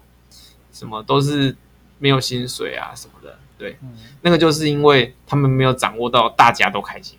[0.71, 1.55] 什么都是
[1.97, 3.89] 没有薪水啊什么的，对，嗯、
[4.21, 7.17] 那个就是因为他们没有掌握到大家都开心，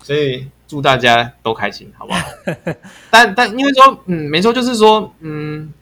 [0.00, 2.24] 所以祝大家都开心，好不好？
[3.10, 5.72] 但但因为说，嗯，没错，就是说，嗯，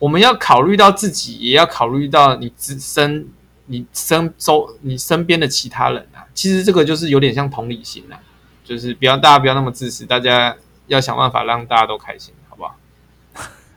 [0.00, 3.28] 我们要考虑到自己，也要考虑到你自身、
[3.66, 6.15] 你身周、你身边的其他人啊。
[6.36, 8.20] 其实这个就是有点像同理心啊。
[8.68, 10.56] 就是不要大家不要那么自私，大家
[10.88, 12.76] 要想办法让大家都开心，好不好？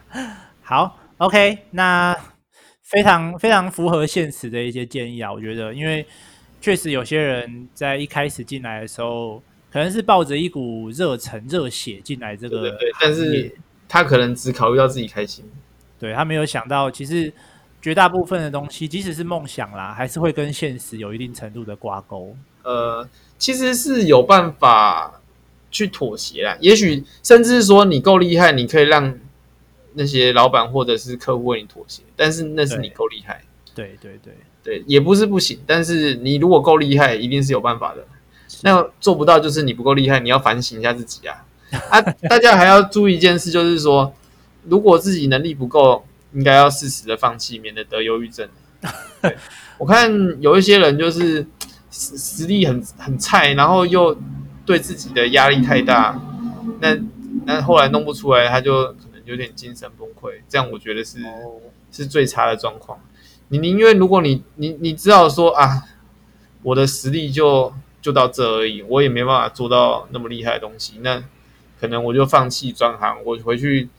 [0.63, 2.17] 好，OK，那
[2.81, 6.03] 非常非常符合现实的一些建议啊，我觉得，因为
[6.59, 13.55] 确实有些人在一开始进来的时候，可能是抱着一股热忱、热血进来这个，对，对，对，但是
[13.87, 15.45] 他可能只考虑到自己开心，
[15.99, 17.31] 对，他没有想到，其实
[17.81, 23.07] 绝大部分的东西，即使是梦想啦，还是会跟现实有一定程度的挂钩，呃。
[23.37, 25.21] 其实是有办法
[25.71, 29.17] 去妥协啦，也许甚至是说你够厉害，你可以让
[29.93, 33.41] 那些老板或者是客户为你妥协，但是那是你够厉害。
[33.73, 38.05] 对对对对，也不是不行，但是你如果够厉害，一定是有办法的。
[38.61, 41.45] 那做不到就是你不够厉害，你要反省一下自己啊！
[41.89, 44.13] 啊，大家还要注意一件事，就是说，
[44.65, 46.03] 如果自己能力不够，
[46.33, 48.47] 应该要适时的放弃，免得得忧郁症。
[49.77, 50.11] 我看
[50.41, 51.45] 有一些人就是。
[51.91, 54.15] 实实力很很菜，然后又
[54.63, 56.21] 对自己的压力太大，
[56.81, 56.95] 那
[57.45, 60.33] 那后来弄不出来，他就可能有点精神崩溃。
[60.47, 61.17] 这样我觉得是
[61.91, 62.99] 是最差的状况。
[63.47, 65.83] 你宁愿如果你你你知道说啊，
[66.61, 67.73] 我的实力就
[68.03, 71.23] 就到这而已，我也没办法做到那么厉害的东西，那
[71.81, 73.89] 可能我就放弃转行，我回去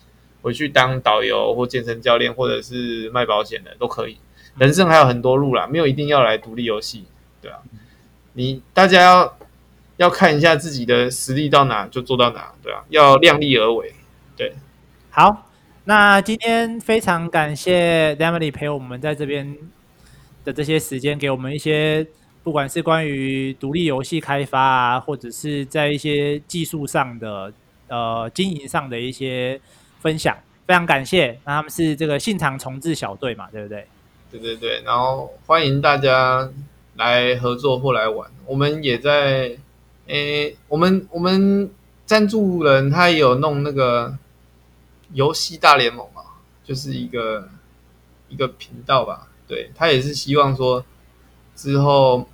[0.43, 4.19] 回去当导游或健身教练，或者是卖保险的都可以。
[4.59, 7.05] 人生还有很多路啦，没有一定要来独立游戏，
[7.41, 7.59] 对啊。
[8.33, 9.39] 你大家要
[9.97, 13.93] 要看一下自己的实力到哪就做到哪，对啊，要量力而为。
[14.37, 14.53] 对，
[15.11, 15.49] 好，
[15.85, 19.57] 那今天非常感谢 Damity 陪我们在这边
[20.45, 22.07] 的这些时间，给我们一些
[22.43, 27.53] 不管是关于独立游戏开发啊，或者是在一些技术上的
[27.89, 29.61] 呃经营上的一些
[30.01, 30.37] 分享，
[30.67, 31.39] 非常感谢。
[31.45, 33.87] 那他们是这个信长重置小队嘛，对不对？
[34.31, 36.51] 对对对，然后欢迎大家
[36.97, 39.57] 来合作或来玩，我们也在。
[40.07, 41.71] 诶，我们我们
[42.05, 44.19] 赞助人他也有弄那个
[45.13, 46.23] 游戏大联盟嘛，
[46.65, 47.49] 就是一个
[48.29, 49.29] 一个频道吧。
[49.47, 50.85] 对，他也是希望说
[51.55, 52.29] 之后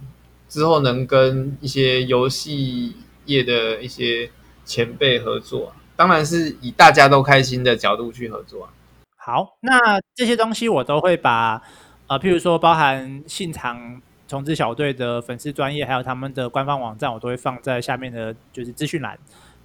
[0.48, 2.96] 之后能跟一些游戏
[3.26, 4.30] 业的一些
[4.64, 8.70] 前辈合作，当然是以大家都开心的角度去合作啊。
[9.16, 11.60] 好，那这些东西我都会把
[12.06, 14.00] 呃，譬如说包含信长。
[14.28, 19.16] 重置小队的粉丝专业，还有他们的官方网站，我都会放在下面的，就是资讯栏。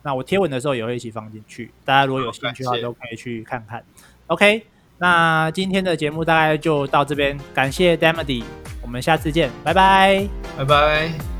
[0.03, 3.84] 那我贴文的时候也会一起放进去，大家如果有兴趣的话，都可以去看看。
[4.27, 4.63] OK，
[4.99, 8.43] 那今天的节目大概就到这边，感谢 Damody，
[8.84, 11.30] 我们下次见，拜拜，拜拜。